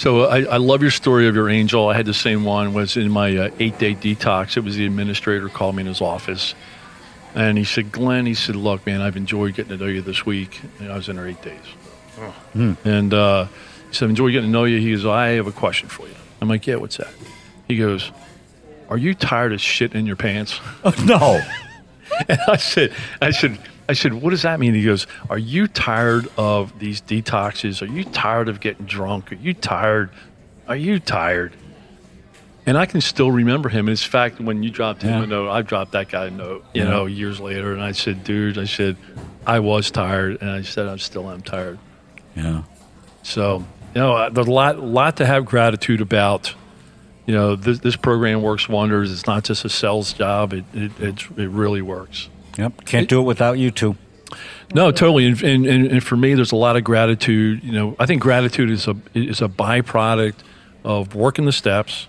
So 0.00 0.24
I, 0.24 0.44
I 0.44 0.56
love 0.56 0.80
your 0.80 0.90
story 0.90 1.28
of 1.28 1.34
your 1.34 1.50
angel. 1.50 1.90
I 1.90 1.94
had 1.94 2.06
the 2.06 2.14
same 2.14 2.42
one. 2.42 2.72
Was 2.72 2.96
in 2.96 3.10
my 3.10 3.36
uh, 3.36 3.50
eight 3.58 3.78
day 3.78 3.94
detox. 3.94 4.56
It 4.56 4.60
was 4.60 4.76
the 4.76 4.86
administrator 4.86 5.50
called 5.50 5.76
me 5.76 5.82
in 5.82 5.86
his 5.86 6.00
office, 6.00 6.54
and 7.34 7.58
he 7.58 7.64
said, 7.64 7.92
"Glenn," 7.92 8.24
he 8.24 8.32
said, 8.32 8.56
"Look, 8.56 8.86
man, 8.86 9.02
I've 9.02 9.18
enjoyed 9.18 9.56
getting 9.56 9.76
to 9.76 9.84
know 9.84 9.90
you 9.90 10.00
this 10.00 10.24
week." 10.24 10.58
And 10.78 10.90
I 10.90 10.96
was 10.96 11.10
in 11.10 11.16
there 11.16 11.28
eight 11.28 11.42
days, 11.42 11.60
and 12.82 13.12
uh, 13.12 13.44
he 13.90 13.94
said, 13.94 14.08
"Enjoy 14.08 14.30
getting 14.30 14.48
to 14.48 14.50
know 14.50 14.64
you." 14.64 14.78
He 14.78 14.90
goes, 14.92 15.04
"I 15.04 15.32
have 15.32 15.46
a 15.46 15.52
question 15.52 15.90
for 15.90 16.08
you." 16.08 16.14
I'm 16.40 16.48
like, 16.48 16.66
"Yeah, 16.66 16.76
what's 16.76 16.96
that?" 16.96 17.12
He 17.68 17.76
goes, 17.76 18.10
"Are 18.88 18.96
you 18.96 19.12
tired 19.12 19.52
of 19.52 19.60
shit 19.60 19.94
in 19.94 20.06
your 20.06 20.16
pants?" 20.16 20.60
Oh, 20.82 20.94
no. 21.04 21.42
And 22.28 22.38
I 22.48 22.56
said, 22.56 22.92
I 23.22 23.30
said, 23.30 23.56
I 23.90 23.92
said, 23.94 24.14
what 24.14 24.30
does 24.30 24.42
that 24.42 24.60
mean? 24.60 24.72
He 24.74 24.84
goes, 24.84 25.08
Are 25.28 25.36
you 25.38 25.66
tired 25.66 26.28
of 26.36 26.78
these 26.78 27.00
detoxes? 27.00 27.82
Are 27.82 27.86
you 27.92 28.04
tired 28.04 28.48
of 28.48 28.60
getting 28.60 28.86
drunk? 28.86 29.32
Are 29.32 29.36
you 29.36 29.52
tired? 29.52 30.10
are 30.68 30.76
you 30.76 31.00
tired? 31.00 31.52
And 32.66 32.78
I 32.78 32.86
can 32.86 33.00
still 33.00 33.32
remember 33.32 33.68
him. 33.68 33.88
And 33.88 33.98
In 33.98 34.08
fact, 34.08 34.38
when 34.40 34.62
you 34.62 34.70
dropped 34.70 35.02
him 35.02 35.10
Yeah. 35.10 35.24
a 35.24 35.26
note, 35.26 35.50
I 35.50 35.62
dropped 35.62 35.90
that 35.92 36.08
guy 36.08 36.26
a 36.26 36.30
note, 36.30 36.64
you 36.72 36.84
Yeah. 36.84 36.90
know, 36.90 37.06
years 37.06 37.40
later. 37.40 37.72
And 37.72 37.82
I 37.82 37.90
said, 37.90 38.22
dude, 38.22 38.56
I 38.56 38.66
said, 38.66 38.96
I 39.44 39.58
was 39.58 39.90
tired. 39.90 40.40
And 40.40 40.48
I 40.48 40.62
said, 40.62 40.86
I 40.86 40.94
still 40.98 41.28
am 41.28 41.40
tired. 41.40 41.80
Yeah. 42.36 42.62
So, 43.24 43.64
you 43.96 44.00
know, 44.00 44.12
uh, 44.12 44.28
there's 44.28 44.46
a 44.46 44.52
lot, 44.52 44.78
lot 44.78 45.16
to 45.16 45.26
have 45.26 45.44
gratitude 45.44 46.00
about. 46.00 46.54
You 47.26 47.34
know, 47.34 47.56
this, 47.56 47.80
this 47.80 47.96
program 47.96 48.40
works 48.42 48.68
wonders. 48.68 49.10
It's 49.10 49.26
not 49.26 49.42
just 49.42 49.64
a 49.64 49.68
sales 49.68 50.12
job. 50.12 50.52
It, 50.52 50.64
it, 50.72 50.92
it's, 51.00 51.24
it 51.36 51.48
really 51.50 51.82
works. 51.82 52.28
Yep. 52.58 52.84
Can't 52.84 53.08
do 53.08 53.20
it 53.20 53.24
without 53.24 53.58
you 53.58 53.70
two. 53.70 53.96
No, 54.74 54.92
totally. 54.92 55.26
And, 55.26 55.42
and, 55.42 55.66
and 55.66 55.86
and 55.86 56.04
for 56.04 56.16
me, 56.16 56.34
there's 56.34 56.52
a 56.52 56.56
lot 56.56 56.76
of 56.76 56.84
gratitude. 56.84 57.64
You 57.64 57.72
know, 57.72 57.96
I 57.98 58.06
think 58.06 58.22
gratitude 58.22 58.70
is 58.70 58.86
a 58.86 58.96
is 59.14 59.42
a 59.42 59.48
byproduct 59.48 60.36
of 60.84 61.14
working 61.14 61.44
the 61.44 61.52
steps, 61.52 62.06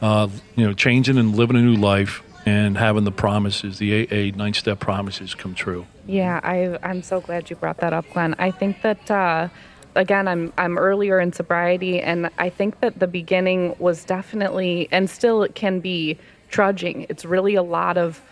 uh, 0.00 0.28
you 0.56 0.66
know, 0.66 0.72
changing 0.72 1.18
and 1.18 1.36
living 1.36 1.56
a 1.56 1.60
new 1.60 1.76
life, 1.76 2.22
and 2.46 2.78
having 2.78 3.04
the 3.04 3.12
promises, 3.12 3.78
the 3.78 4.06
AA 4.06 4.36
nine 4.36 4.54
step 4.54 4.80
promises, 4.80 5.34
come 5.34 5.54
true. 5.54 5.86
Yeah, 6.06 6.40
I, 6.42 6.78
I'm 6.82 7.02
so 7.02 7.20
glad 7.20 7.50
you 7.50 7.56
brought 7.56 7.78
that 7.78 7.92
up, 7.92 8.04
Glenn. 8.12 8.34
I 8.38 8.50
think 8.50 8.82
that 8.82 9.10
uh, 9.10 9.48
again, 9.94 10.28
I'm 10.28 10.52
I'm 10.58 10.78
earlier 10.78 11.20
in 11.20 11.32
sobriety, 11.32 12.00
and 12.00 12.30
I 12.38 12.50
think 12.50 12.80
that 12.80 12.98
the 12.98 13.06
beginning 13.06 13.74
was 13.78 14.04
definitely, 14.04 14.88
and 14.90 15.08
still 15.08 15.42
it 15.42 15.54
can 15.54 15.80
be 15.80 16.18
trudging. 16.48 17.06
It's 17.08 17.24
really 17.24 17.54
a 17.54 17.62
lot 17.62 17.96
of 17.96 18.22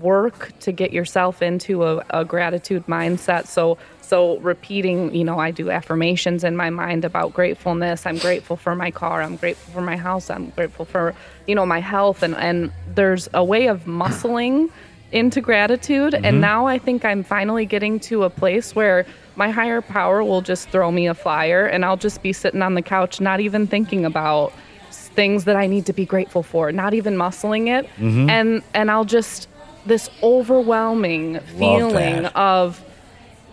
work 0.00 0.52
to 0.60 0.72
get 0.72 0.92
yourself 0.92 1.42
into 1.42 1.84
a, 1.84 2.04
a 2.10 2.24
gratitude 2.24 2.86
mindset. 2.86 3.46
So 3.46 3.78
so 4.10 4.38
repeating, 4.38 5.14
you 5.14 5.22
know, 5.22 5.38
I 5.38 5.52
do 5.52 5.70
affirmations 5.70 6.42
in 6.42 6.56
my 6.56 6.68
mind 6.68 7.04
about 7.04 7.32
gratefulness. 7.32 8.06
I'm 8.06 8.18
grateful 8.18 8.56
for 8.56 8.74
my 8.74 8.90
car. 8.90 9.22
I'm 9.22 9.36
grateful 9.36 9.72
for 9.72 9.82
my 9.82 9.96
house. 9.96 10.30
I'm 10.30 10.50
grateful 10.50 10.84
for 10.84 11.14
you 11.46 11.54
know 11.54 11.66
my 11.66 11.80
health, 11.80 12.22
and 12.22 12.34
and 12.36 12.72
there's 12.94 13.28
a 13.34 13.44
way 13.44 13.68
of 13.68 13.84
muscling 13.84 14.70
into 15.12 15.40
gratitude 15.40 16.14
and 16.14 16.24
mm-hmm. 16.24 16.40
now 16.40 16.66
i 16.66 16.78
think 16.78 17.04
i'm 17.04 17.24
finally 17.24 17.66
getting 17.66 17.98
to 17.98 18.22
a 18.22 18.30
place 18.30 18.76
where 18.76 19.04
my 19.34 19.50
higher 19.50 19.82
power 19.82 20.22
will 20.22 20.40
just 20.40 20.68
throw 20.68 20.90
me 20.92 21.08
a 21.08 21.14
flyer 21.14 21.66
and 21.66 21.84
i'll 21.84 21.96
just 21.96 22.22
be 22.22 22.32
sitting 22.32 22.62
on 22.62 22.74
the 22.74 22.82
couch 22.82 23.20
not 23.20 23.40
even 23.40 23.66
thinking 23.66 24.04
about 24.04 24.52
things 24.92 25.44
that 25.44 25.56
i 25.56 25.66
need 25.66 25.84
to 25.84 25.92
be 25.92 26.06
grateful 26.06 26.44
for 26.44 26.70
not 26.70 26.94
even 26.94 27.16
muscling 27.16 27.66
it 27.66 27.86
mm-hmm. 27.96 28.30
and 28.30 28.62
and 28.72 28.88
i'll 28.88 29.04
just 29.04 29.48
this 29.86 30.10
overwhelming 30.22 31.40
feeling 31.40 32.22
that. 32.22 32.36
of 32.36 32.82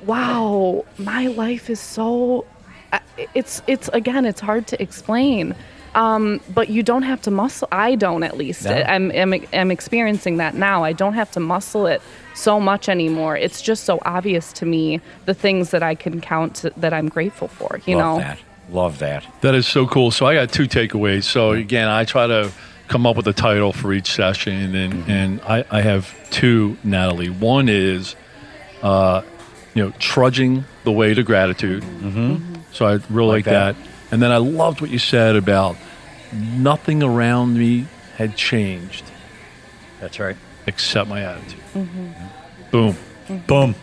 wow 0.06 0.86
my 0.98 1.28
life 1.28 1.70
is 1.70 1.80
so 1.80 2.46
it's 3.34 3.62
it's 3.68 3.88
again 3.90 4.26
it's 4.26 4.42
hard 4.42 4.68
to 4.68 4.82
explain 4.82 5.56
um, 5.96 6.40
but 6.54 6.70
you 6.70 6.84
don't 6.84 7.02
have 7.04 7.22
to 7.24 7.32
muscle 7.32 7.68
i 7.72 7.96
don't 7.96 8.22
at 8.24 8.38
least 8.38 8.66
No. 8.66 8.72
I'm, 8.72 9.12
I'm 9.12 9.34
i'm 9.54 9.72
experiencing 9.72 10.38
that 10.38 10.54
now 10.54 10.84
i 10.84 10.94
don't 10.94 11.14
have 11.14 11.32
to 11.32 11.40
muscle 11.40 11.88
it 11.88 12.02
so 12.36 12.60
much 12.60 12.88
anymore 12.88 13.36
it's 13.36 13.62
just 13.62 13.86
so 13.86 14.00
obvious 14.06 14.54
to 14.54 14.66
me 14.66 15.02
the 15.26 15.34
things 15.34 15.72
that 15.72 15.82
i 15.82 15.96
can 15.96 16.22
count 16.22 16.56
to, 16.58 16.72
that 16.78 16.94
i'm 16.94 17.10
grateful 17.10 17.48
for 17.48 17.80
you 17.86 17.96
know. 17.96 18.16
Love 18.16 18.18
know 18.18 18.28
that. 18.28 18.40
Love 18.70 19.00
that. 19.00 19.26
That 19.42 19.56
is 19.56 19.66
so 19.66 19.88
cool. 19.88 20.12
So 20.12 20.26
I 20.26 20.34
got 20.34 20.52
two 20.52 20.68
takeaways. 20.68 21.24
So 21.24 21.52
again, 21.52 21.88
I 21.88 22.04
try 22.04 22.28
to 22.28 22.52
come 22.88 23.06
up 23.06 23.16
with 23.18 23.28
a 23.28 23.34
title 23.34 23.74
for 23.74 23.94
each 23.94 24.12
session, 24.12 24.76
and 24.76 25.10
and 25.10 25.42
I, 25.42 25.66
I 25.70 25.82
have 25.82 26.14
two, 26.30 26.78
Natalie. 26.84 27.30
One 27.30 27.70
is, 27.70 28.16
uh, 28.82 29.22
you 29.74 29.84
know, 29.86 29.94
trudging 30.00 30.66
the 30.84 30.92
way 30.92 31.14
to 31.14 31.24
gratitude. 31.24 31.84
Mm-hmm. 31.84 32.56
So 32.72 32.86
I 32.86 33.00
really 33.10 33.28
like, 33.28 33.46
Like 33.46 33.46
that. 33.46 33.76
that. 33.76 33.88
And 34.12 34.22
then 34.22 34.32
I 34.32 34.38
loved 34.38 34.82
what 34.82 34.90
you 34.90 35.00
said 35.00 35.36
about 35.36 35.76
nothing 36.34 37.04
around 37.04 37.58
me 37.58 37.86
had 38.18 38.36
changed 38.36 39.04
That's 40.00 40.20
right. 40.20 40.36
except 40.66 41.10
my 41.10 41.22
attitude. 41.24 41.60
Boom, 42.72 42.96
Boom. 43.48 43.76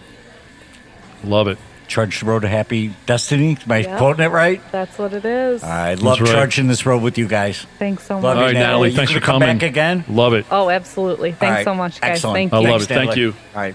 love 1.22 1.48
it. 1.48 1.58
Trudge 1.86 2.20
the 2.20 2.26
road 2.26 2.40
to 2.40 2.48
happy 2.48 2.94
destiny. 3.06 3.56
Am 3.64 3.72
I 3.72 3.78
Yeah. 3.78 3.98
quoting 3.98 4.24
it 4.24 4.28
right? 4.30 4.60
that's 4.72 4.96
what 4.98 5.12
it 5.12 5.24
is 5.24 5.62
I 5.62 5.94
love 5.94 6.20
right. 6.20 6.28
trudging 6.30 6.66
this 6.66 6.86
road 6.86 7.02
with 7.02 7.18
you 7.18 7.28
guys. 7.28 7.66
thanks 7.78 8.04
so 8.06 8.14
Love 8.14 8.22
much 8.22 8.34
you, 8.36 8.38
All 8.40 8.46
right, 8.46 8.54
Natalie, 8.54 8.90
You 8.90 8.96
thanks 8.96 9.10
gonna 9.12 9.20
for 9.20 9.26
come 9.26 9.40
coming. 9.42 9.58
back 9.58 9.68
again. 9.68 10.04
Love 10.08 10.32
it. 10.34 10.46
oh 10.50 10.70
absolutely 10.70 11.32
thanks 11.32 11.44
All 11.44 11.50
right. 11.56 11.64
so 11.64 11.74
much 11.74 12.00
guys 12.00 12.10
Excellent. 12.12 12.34
thank 12.36 12.52
I 12.54 12.60
you 12.60 12.62
love 12.68 12.80
Thanks, 12.80 12.84
it. 12.84 12.94
Thank 12.94 13.08
Natalie. 13.10 13.20
you. 13.22 13.34
All 13.54 13.60
right. 13.62 13.74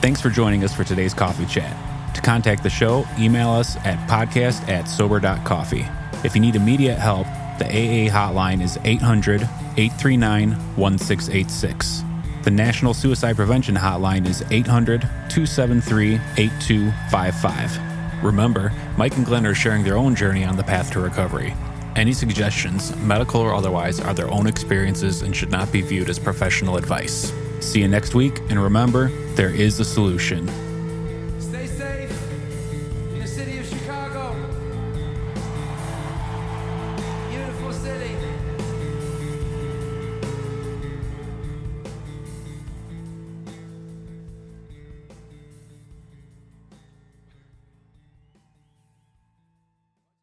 Thanks 0.00 0.20
for 0.20 0.28
joining 0.28 0.64
us 0.64 0.74
for 0.74 0.84
today's 0.84 1.14
coffee 1.14 1.46
chat. 1.46 1.74
To 2.14 2.20
contact 2.20 2.62
the 2.62 2.70
show, 2.70 3.06
email 3.18 3.48
us 3.50 3.76
at 3.78 4.06
podcast 4.08 4.68
at 4.68 4.84
sober.coffee. 4.84 5.86
If 6.22 6.34
you 6.34 6.40
need 6.42 6.56
immediate 6.56 6.98
help, 6.98 7.26
the 7.58 7.64
AA 7.66 8.10
hotline 8.10 8.62
is 8.62 8.78
800 8.84 9.42
839 9.76 10.52
1686. 10.76 12.04
The 12.44 12.50
National 12.50 12.92
Suicide 12.92 13.36
Prevention 13.36 13.74
Hotline 13.74 14.28
is 14.28 14.44
800 14.50 15.00
273 15.00 16.20
8255. 16.36 18.22
Remember, 18.22 18.70
Mike 18.98 19.16
and 19.16 19.24
Glenn 19.24 19.46
are 19.46 19.54
sharing 19.54 19.82
their 19.82 19.96
own 19.96 20.14
journey 20.14 20.44
on 20.44 20.54
the 20.54 20.62
path 20.62 20.90
to 20.92 21.00
recovery. 21.00 21.54
Any 21.96 22.12
suggestions, 22.12 22.94
medical 22.96 23.40
or 23.40 23.54
otherwise, 23.54 23.98
are 23.98 24.12
their 24.12 24.30
own 24.30 24.46
experiences 24.46 25.22
and 25.22 25.34
should 25.34 25.50
not 25.50 25.72
be 25.72 25.80
viewed 25.80 26.10
as 26.10 26.18
professional 26.18 26.76
advice. 26.76 27.32
See 27.60 27.80
you 27.80 27.88
next 27.88 28.14
week, 28.14 28.40
and 28.50 28.62
remember, 28.62 29.08
there 29.36 29.48
is 29.48 29.80
a 29.80 29.84
solution. 29.84 30.46